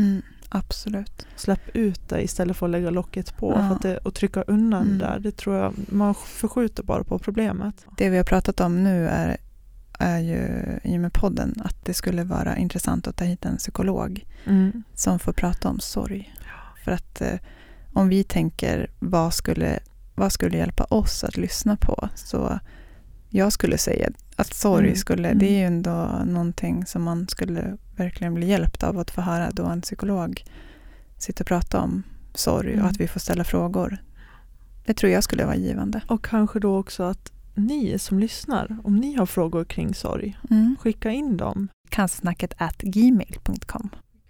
Absolut. 0.55 1.27
Släpp 1.35 1.69
ut 1.75 2.09
det 2.09 2.21
istället 2.21 2.57
för 2.57 2.65
att 2.65 2.71
lägga 2.71 2.89
locket 2.89 3.37
på. 3.37 3.51
Ja. 3.51 3.67
För 3.67 3.75
att 3.75 3.81
det, 3.81 3.97
och 3.97 4.13
trycka 4.13 4.41
undan 4.41 4.81
Mm. 4.85 4.97
där. 4.97 5.19
Det 5.19 5.31
tror 5.37 5.55
jag. 5.55 5.73
Man 5.87 6.15
förskjuter 6.15 6.83
bara 6.83 7.03
på 7.03 7.19
problemet. 7.19 7.85
Det 7.97 8.09
vi 8.09 8.17
har 8.17 8.23
pratat 8.23 8.59
om 8.59 8.83
nu 8.83 9.07
är, 9.07 9.37
är 9.99 10.19
ju 10.19 10.39
i 10.83 10.97
och 10.97 11.01
med 11.01 11.13
podden 11.13 11.61
att 11.63 11.85
det 11.85 11.93
skulle 11.93 12.23
vara 12.23 12.57
intressant 12.57 13.07
att 13.07 13.15
ta 13.17 13.23
hit 13.25 13.45
en 13.45 13.57
psykolog 13.57 14.25
Mm. 14.45 14.83
som 14.93 15.19
får 15.19 15.33
prata 15.33 15.69
om 15.69 15.79
sorg. 15.79 16.33
För 16.83 16.91
att 16.91 17.21
eh, 17.21 17.39
om 17.93 18.09
vi 18.09 18.23
tänker 18.23 18.89
vad 18.99 19.33
skulle, 19.33 19.79
vad 20.15 20.31
skulle 20.31 20.57
hjälpa 20.57 20.83
oss 20.83 21.23
att 21.23 21.37
lyssna 21.37 21.75
på 21.77 22.09
så 22.15 22.59
jag 23.29 23.53
skulle 23.53 23.77
säga 23.77 24.09
att 24.35 24.53
sorg 24.53 24.85
Mm. 24.85 24.95
skulle, 24.97 25.27
Mm. 25.27 25.39
det 25.39 25.45
är 25.49 25.57
ju 25.59 25.65
ändå 25.65 26.21
någonting 26.25 26.85
som 26.85 27.03
man 27.03 27.27
skulle 27.27 27.77
verkligen 27.95 28.33
bli 28.33 28.47
hjälpt 28.47 28.83
av 28.83 28.99
att 28.99 29.11
få 29.11 29.21
höra 29.21 29.51
då 29.51 29.65
en 29.65 29.81
psykolog 29.81 30.43
sitter 31.17 31.43
och 31.43 31.47
pratar 31.47 31.79
om 31.79 32.03
sorg 32.33 32.73
Mm. 32.73 32.85
och 32.85 32.91
att 32.91 32.99
vi 32.99 33.07
får 33.07 33.19
ställa 33.19 33.43
frågor. 33.43 33.97
Det 34.85 34.93
tror 34.93 35.11
jag 35.11 35.23
skulle 35.23 35.45
vara 35.45 35.55
givande. 35.55 36.01
Och 36.07 36.25
kanske 36.25 36.59
då 36.59 36.77
också 36.77 37.03
att 37.03 37.31
ni 37.55 37.99
som 37.99 38.19
lyssnar, 38.19 38.77
om 38.83 38.95
ni 38.95 39.13
har 39.15 39.25
frågor 39.25 39.63
kring 39.65 39.93
sorg, 39.93 40.37
Mm. 40.49 40.75
skicka 40.79 41.11
in 41.11 41.37
dem. 41.37 41.67
Cancersnacket 41.89 42.53
at 42.57 42.77
gmail.com. 42.81 43.89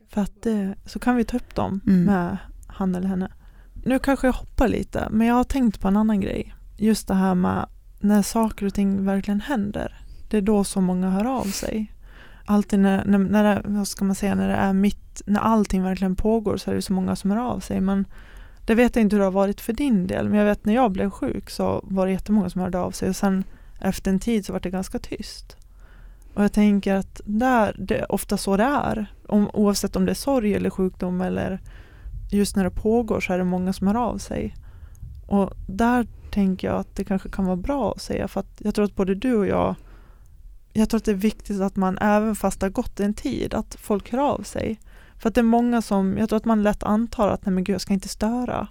För 0.10 0.22
att 0.22 0.42
det, 0.44 0.76
så 0.86 1.00
kan 1.00 1.16
vi 1.16 1.24
ta 1.24 1.38
upp 1.38 1.56
dem 1.56 1.82
Mm. 1.88 2.04
med 2.04 2.38
han 2.68 2.96
eller 2.96 3.08
henne. 3.08 3.32
Nu 3.86 4.00
kanske 4.00 4.28
jag 4.28 4.34
hoppar 4.34 4.68
lite, 4.68 5.08
men 5.12 5.28
jag 5.28 5.36
har 5.36 5.44
tänkt 5.44 5.82
på 5.82 5.88
en 5.88 5.98
annan 5.98 6.22
grej. 6.22 6.54
Just 6.78 7.08
det 7.08 7.14
här 7.14 7.36
med 7.36 7.66
när 8.06 8.22
saker 8.22 8.66
och 8.66 8.74
ting 8.74 9.06
verkligen 9.06 9.42
händer. 9.42 10.02
Det 10.30 10.38
är 10.38 10.42
då 10.42 10.64
så 10.64 10.82
många 10.82 11.10
hör 11.10 11.26
av 11.26 11.46
sig. 11.46 11.92
Alltid 12.46 12.80
när, 12.80 13.06
när, 13.06 13.18
när 13.20 13.62
vad 13.66 13.88
ska 13.88 14.06
man 14.06 14.16
säga, 14.16 14.36
när 14.36 14.48
det 14.48 14.56
är 14.56 14.74
mitt, 14.74 15.22
när 15.26 15.40
allting 15.40 15.84
verkligen 15.84 16.16
pågår 16.16 16.58
så 16.58 16.72
är 16.72 16.76
det 16.76 16.82
så 16.82 16.94
många 16.94 17.16
som 17.16 17.32
hör 17.32 17.38
av 17.38 17.60
sig. 17.60 17.82
Men 17.82 18.06
det 18.66 18.76
vet 18.76 18.96
jag 18.96 19.04
inte 19.04 19.16
hur 19.16 19.20
det 19.20 19.26
har 19.26 19.32
varit 19.32 19.62
för 19.62 19.74
din 19.74 20.08
del, 20.08 20.30
men 20.30 20.40
jag 20.40 20.46
vet 20.46 20.66
när 20.66 20.74
jag 20.74 20.92
blev 20.92 21.10
sjuk 21.10 21.50
så 21.50 21.82
var 21.84 22.06
det 22.06 22.12
jättemånga 22.12 22.50
som 22.50 22.62
hörde 22.62 22.80
av 22.80 22.92
sig 22.92 23.10
och 23.10 23.16
sen 23.16 23.44
efter 23.80 24.12
en 24.12 24.20
tid 24.20 24.46
så 24.46 24.54
var 24.54 24.60
det 24.60 24.70
ganska 24.70 25.00
tyst. 25.00 25.58
Och 26.34 26.44
jag 26.44 26.54
tänker 26.54 26.96
att 26.96 27.22
där, 27.26 27.76
det 27.80 27.98
är 27.98 28.12
ofta 28.12 28.38
så 28.38 28.58
det 28.58 28.64
är. 28.64 29.06
Om, 29.28 29.50
oavsett 29.54 29.96
om 29.96 30.06
det 30.06 30.12
är 30.12 30.14
sorg 30.14 30.54
eller 30.54 30.70
sjukdom 30.70 31.22
eller 31.22 31.60
just 32.32 32.56
när 32.56 32.64
det 32.64 32.72
pågår 32.72 33.20
så 33.20 33.34
är 33.34 33.38
det 33.38 33.44
många 33.44 33.74
som 33.74 33.88
hör 33.88 33.96
av 33.96 34.18
sig. 34.18 34.56
Och 35.28 35.54
där 35.68 36.08
tänker 36.36 36.68
jag 36.68 36.78
att 36.80 36.96
det 36.96 37.04
kanske 37.04 37.30
kan 37.30 37.46
vara 37.46 37.56
bra 37.56 37.92
att 37.92 38.02
säga 38.02 38.28
för 38.28 38.40
att 38.40 38.54
jag 38.58 38.76
tror 38.76 38.86
att 38.86 38.96
både 38.96 39.16
du 39.16 39.36
och 39.36 39.48
jag 39.48 39.76
jag 40.74 40.90
tror 40.90 40.98
att 40.98 41.06
det 41.06 41.12
är 41.12 41.16
viktigt 41.16 41.62
att 41.62 41.76
man 41.76 41.98
även 41.98 42.36
fast 42.36 42.60
det 42.60 42.66
har 42.66 42.72
gått 42.72 43.00
en 43.00 43.14
tid 43.14 43.54
att 43.54 43.76
folk 43.80 44.12
hör 44.12 44.20
av 44.20 44.44
sig. 44.44 44.80
För 45.20 45.30
att 45.30 45.36
det 45.36 45.42
är 45.42 45.44
många 45.44 45.82
som, 45.82 46.18
jag 46.18 46.30
tror 46.30 46.38
att 46.38 46.46
man 46.46 46.64
lätt 46.64 46.84
antar 46.84 47.30
att 47.30 47.46
nej 47.46 47.54
men 47.54 47.64
gud 47.64 47.74
jag 47.74 47.82
ska 47.82 47.94
inte 47.94 48.08
störa. 48.10 48.68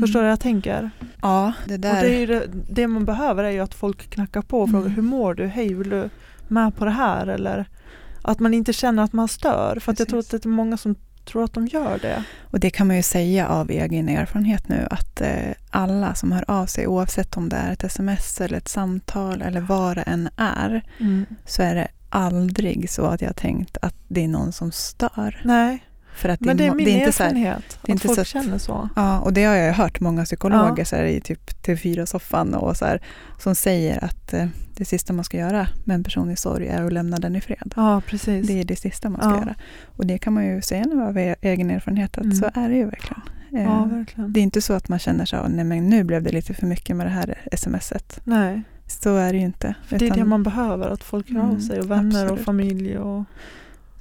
Förstår 0.00 0.20
du 0.20 0.24
vad 0.24 0.32
jag 0.32 0.40
tänker? 0.40 0.90
Ja, 1.22 1.52
det 1.66 1.74
Och 1.74 1.80
där. 1.80 2.02
det, 2.02 2.14
är 2.14 2.20
ju 2.20 2.26
det, 2.26 2.42
det 2.70 2.86
man 2.88 3.04
behöver 3.04 3.44
är 3.44 3.50
ju 3.50 3.60
att 3.60 3.74
folk 3.74 4.10
knackar 4.10 4.42
på 4.42 4.60
och 4.60 4.70
frågar 4.70 4.84
Mm. 4.86 4.94
hur 4.94 5.02
mår 5.02 5.34
du? 5.34 5.46
Hej, 5.46 5.74
vill 5.74 5.88
du 5.90 6.10
med 6.48 6.76
på 6.76 6.84
det 6.84 6.90
här? 6.90 7.26
Eller 7.26 7.68
att 8.22 8.40
man 8.40 8.54
inte 8.54 8.72
känner 8.72 9.02
att 9.02 9.12
man 9.12 9.28
stör. 9.28 9.78
För 9.80 9.92
att 9.92 9.98
jag 9.98 10.08
tror 10.08 10.18
att 10.18 10.30
det 10.30 10.44
är 10.44 10.48
många 10.48 10.76
som 10.76 10.94
tror 11.28 11.44
att 11.44 11.52
de 11.52 11.66
gör 11.66 11.98
det. 11.98 12.24
Och 12.50 12.60
det 12.60 12.70
kan 12.70 12.86
man 12.86 12.96
ju 12.96 13.02
säga 13.02 13.48
av 13.48 13.70
egen 13.70 14.08
erfarenhet 14.08 14.68
nu 14.68 14.86
att 14.90 15.20
eh, 15.20 15.52
alla 15.70 16.14
som 16.14 16.32
hör 16.32 16.44
av 16.50 16.66
sig 16.66 16.86
oavsett 16.86 17.36
om 17.36 17.48
det 17.48 17.56
är 17.56 17.72
ett 17.72 17.84
sms 17.84 18.40
eller 18.40 18.58
ett 18.58 18.68
samtal 18.68 19.42
eller 19.42 19.60
vad 19.60 19.96
det 19.96 20.02
än 20.02 20.28
är 20.36 20.82
så 21.44 21.62
är 21.62 21.74
det 21.74 21.88
aldrig 22.10 22.90
så 22.90 23.06
att 23.06 23.22
jag 23.22 23.36
tänkt 23.36 23.76
att 23.82 23.94
det 24.08 24.24
är 24.24 24.28
någon 24.28 24.52
som 24.52 24.72
stör. 24.72 25.40
Nej, 25.44 25.87
För 26.18 26.28
att 26.28 26.40
men 26.40 26.56
det 26.56 26.66
är 26.66 26.74
min 26.74 26.84
det 26.84 26.90
är 26.92 26.98
inte 26.98 27.12
så 27.12 27.22
här, 27.22 27.30
erfarenhet. 27.30 27.78
det 27.82 27.90
är 27.90 27.94
inte 27.94 28.06
folk 28.06 28.14
så 28.16 28.20
att- 28.20 28.26
känner 28.26 28.58
så. 28.58 28.88
Ja, 28.96 29.18
och 29.20 29.32
det 29.32 29.44
har 29.44 29.54
jag 29.54 29.72
hört 29.74 30.00
många 30.00 30.24
psykologer 30.24 30.74
Ja. 30.78 30.84
så 30.84 30.96
här, 30.96 31.04
i 31.04 31.20
typ 31.20 31.50
TV4-soffan 31.66 32.54
och 32.54 32.76
så 32.76 32.84
här, 32.84 33.02
som 33.38 33.54
säger 33.54 34.04
att 34.04 34.32
eh, 34.34 34.46
det 34.76 34.84
sista 34.84 35.12
man 35.12 35.24
ska 35.24 35.36
göra 35.36 35.68
med 35.84 35.94
en 35.94 36.04
person 36.04 36.30
i 36.30 36.36
sorg 36.36 36.66
är 36.68 36.84
att 36.84 36.92
lämna 36.92 37.16
den 37.18 37.36
i 37.36 37.40
fred. 37.40 37.72
Ja, 37.76 38.02
precis. 38.06 38.46
Det 38.46 38.60
är 38.60 38.64
det 38.64 38.76
sista 38.76 39.08
man 39.10 39.20
ska 39.20 39.30
Ja. 39.30 39.36
göra. 39.38 39.54
Och 39.96 40.06
det 40.06 40.18
kan 40.18 40.32
man 40.32 40.46
ju 40.46 40.62
säga 40.62 40.84
nu 40.84 41.02
av 41.02 41.18
e- 41.18 41.36
egen 41.40 41.70
erfarenhet 41.70 42.18
att 42.18 42.24
Mm. 42.24 42.36
så 42.36 42.50
är 42.54 42.68
det 42.68 42.76
ju 42.76 42.84
verkligen. 42.84 43.22
Eh, 43.52 43.62
ja, 43.62 43.84
verkligen. 43.84 44.32
det 44.32 44.40
är 44.40 44.42
inte 44.42 44.60
så 44.62 44.72
att 44.72 44.88
man 44.88 44.98
känner 44.98 45.24
så, 45.24 45.48
nej 45.48 45.64
men 45.64 45.88
nu 45.88 46.04
blev 46.04 46.22
det 46.22 46.32
lite 46.32 46.54
för 46.54 46.66
mycket 46.66 46.96
med 46.96 47.06
det 47.06 47.10
här 47.10 47.34
smset. 47.56 48.20
Nej, 48.24 48.62
Så 48.86 49.16
är 49.16 49.32
det 49.32 49.38
ju 49.38 49.44
inte. 49.44 49.74
för 49.86 49.98
det 49.98 50.04
är 50.04 50.06
Utan- 50.06 50.18
det 50.18 50.24
man 50.24 50.42
behöver. 50.42 50.88
Att 50.90 51.04
folk 51.04 51.30
hör 51.30 51.40
av 51.40 51.44
Mm, 51.48 51.60
sig 51.60 51.80
och 51.80 51.90
vänner 51.90 52.18
och 52.24 52.30
absolut. 52.30 52.44
familj. 52.44 52.98
Och... 52.98 53.24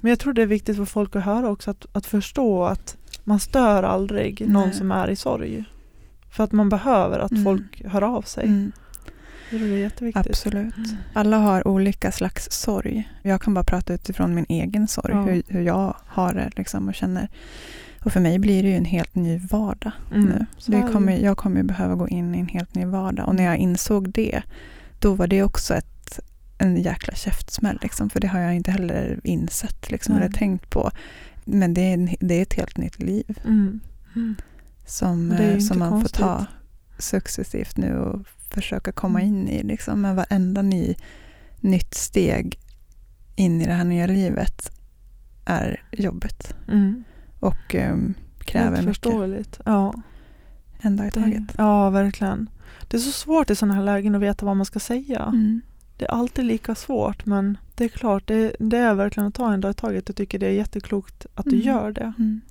Men 0.07 0.09
jag 0.09 0.19
tror 0.19 0.33
det 0.33 0.41
är 0.41 0.45
viktigt 0.45 0.77
för 0.77 0.85
folk 0.85 1.15
att 1.15 1.23
höra 1.23 1.49
också. 1.49 1.71
Att, 1.71 1.85
att 1.91 2.05
förstå 2.05 2.65
att 2.65 2.97
man 3.23 3.39
stör 3.39 3.83
aldrig 3.83 4.49
någon 4.49 4.67
Nej. 4.67 4.73
som 4.77 4.91
är 4.91 5.09
i 5.09 5.15
sorg. 5.15 5.63
För 6.31 6.43
att 6.43 6.51
man 6.51 6.69
behöver 6.69 7.19
att 7.19 7.31
Mm. 7.31 7.43
folk 7.43 7.81
hör 7.85 8.01
av 8.01 8.21
sig. 8.21 8.45
Mm, 8.45 8.71
det 9.49 9.55
är 9.57 9.77
jätteviktigt. 9.77 10.27
absolut. 10.27 10.77
Mm. 10.77 10.89
Alla 11.13 11.37
har 11.37 11.67
olika 11.67 12.11
slags 12.11 12.51
sorg. 12.51 13.09
Jag 13.23 13.41
kan 13.41 13.53
bara 13.53 13.63
prata 13.63 13.93
utifrån 13.93 14.35
min 14.35 14.45
egen 14.49 14.87
sorg, 14.87 15.13
Ja. 15.13 15.21
hur, 15.21 15.43
hur 15.47 15.61
jag 15.61 15.95
har 16.05 16.33
det 16.33 16.49
liksom 16.55 16.87
och 16.87 16.95
känner. 16.95 17.29
Och 18.03 18.11
för 18.13 18.19
mig 18.19 18.39
blir 18.39 18.63
det 18.63 18.69
ju 18.69 18.75
en 18.75 18.85
helt 18.85 19.15
ny 19.15 19.37
vardag 19.37 19.91
Mm, 20.13 20.25
nu. 20.25 20.45
så 20.57 20.71
Det 20.71 20.81
kommer, 20.93 21.17
jag 21.17 21.37
kommer 21.37 21.57
ju 21.57 21.63
behöva 21.63 21.95
gå 21.95 22.07
in 22.07 22.35
i 22.35 22.39
en 22.39 22.47
helt 22.47 22.75
ny 22.75 22.85
vardag. 22.85 23.27
Och 23.27 23.35
när 23.35 23.43
jag 23.43 23.57
insåg 23.57 24.09
det, 24.11 24.41
då 24.99 25.13
var 25.13 25.27
det 25.27 25.43
också 25.43 25.73
ett, 25.73 25.96
en 26.57 26.81
jäkla 26.81 27.13
käftsmäll. 27.13 27.79
Liksom, 27.81 28.09
för 28.09 28.19
det 28.19 28.27
har 28.27 28.39
jag 28.39 28.55
inte 28.55 28.71
heller 28.71 29.19
insett 29.23 29.91
liksom, 29.91 30.15
Nej. 30.15 30.23
eller 30.23 30.33
tänkt 30.33 30.69
på. 30.69 30.91
Men 31.45 31.73
det 31.73 31.81
är, 31.81 31.93
en, 31.93 32.09
det 32.19 32.33
är 32.35 32.41
ett 32.41 32.53
helt 32.53 32.77
nytt 32.77 32.99
liv 32.99 33.39
Mm. 33.45 33.79
Mm. 34.15 34.35
som, 34.85 35.31
eh, 35.31 35.59
som 35.59 35.79
man 35.79 35.89
konstigt. 35.89 36.17
får 36.17 36.23
ta 36.23 36.45
successivt 36.99 37.77
nu 37.77 37.95
och 37.97 38.27
försöka 38.49 38.91
komma 38.91 39.21
Mm. 39.21 39.33
in 39.37 39.47
i. 39.49 39.63
Liksom. 39.63 40.01
Men 40.01 40.15
varenda 40.15 40.61
ny, 40.61 40.95
nytt 41.59 41.93
steg 41.93 42.59
in 43.35 43.61
i 43.61 43.65
det 43.65 43.73
här 43.73 43.83
nya 43.83 44.07
livet 44.07 44.71
är 45.45 45.83
jobbigt 45.91 46.55
Mm. 46.67 47.03
och 47.39 47.75
um, 47.75 48.13
kräver 48.39 48.69
mycket. 48.71 48.85
förståeligt. 48.85 49.59
Ja, 49.65 49.93
En 50.81 50.95
dag 50.95 51.07
i 51.07 51.11
taget. 51.11 51.43
ja, 51.57 51.89
verkligen. 51.89 52.49
Det 52.87 52.97
är 52.97 53.01
så 53.01 53.11
svårt 53.11 53.49
i 53.49 53.55
sådana 53.55 53.73
här 53.73 53.83
lägen 53.83 54.15
att 54.15 54.21
veta 54.21 54.45
vad 54.45 54.57
man 54.57 54.65
ska 54.65 54.79
säga. 54.79 55.23
Mm. 55.23 55.61
Det 55.97 56.05
är 56.05 56.11
alltid 56.11 56.45
lika 56.45 56.75
svårt 56.75 57.25
men 57.25 57.57
det 57.75 57.83
är 57.83 57.89
klart, 57.89 58.27
det, 58.27 58.55
det 58.59 58.77
är 58.77 58.93
verkligen 58.93 59.27
att 59.27 59.33
ta 59.33 59.53
en 59.53 59.61
dag 59.61 59.71
i 59.71 59.73
taget. 59.73 60.03
Jag 60.09 60.15
tycker 60.15 60.39
det 60.39 60.45
är 60.47 60.51
jätteklokt 60.51 61.25
att 61.35 61.45
du 61.45 61.55
Mm. 61.55 61.67
gör 61.67 61.91
det. 61.91 62.13
Mm. 62.17 62.41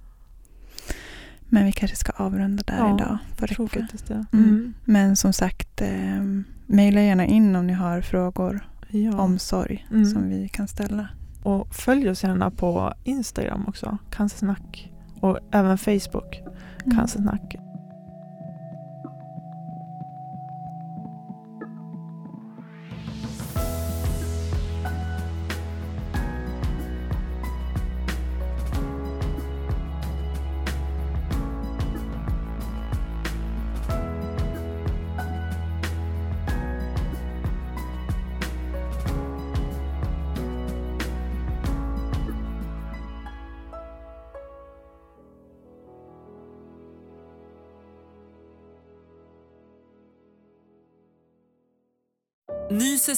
Men 1.49 1.65
vi 1.67 1.73
kanske 1.73 1.97
ska 1.97 2.13
avrunda 2.13 2.63
där 2.67 2.77
Ja, 2.79 2.95
idag. 2.95 3.19
För 3.37 3.47
tror 3.47 3.69
faktiskt 3.69 4.07
det. 4.07 4.25
Mm. 4.33 4.45
Mm. 4.49 4.75
Men 4.85 5.17
som 5.17 5.33
sagt, 5.33 5.81
eh, 5.83 6.23
mejla 6.67 7.01
gärna 7.01 7.27
in 7.27 7.57
om 7.57 7.67
ni 7.67 7.73
har 7.73 8.01
frågor 8.01 8.69
Ja. 8.89 9.19
om 9.21 9.39
sorg 9.39 9.87
Mm. 9.91 10.05
som 10.07 10.29
vi 10.29 10.49
kan 10.49 10.69
ställa. 10.69 11.09
Och 11.43 11.75
följ 11.75 12.11
oss 12.11 12.23
gärna 12.25 12.51
på 12.51 12.95
Instagram 13.05 13.65
också, 13.69 13.99
Cancersnack. 14.11 14.93
Och 15.21 15.39
även 15.53 15.79
Facebook, 15.79 16.43
Mm. 16.85 16.97
Cancersnack. 16.99 17.57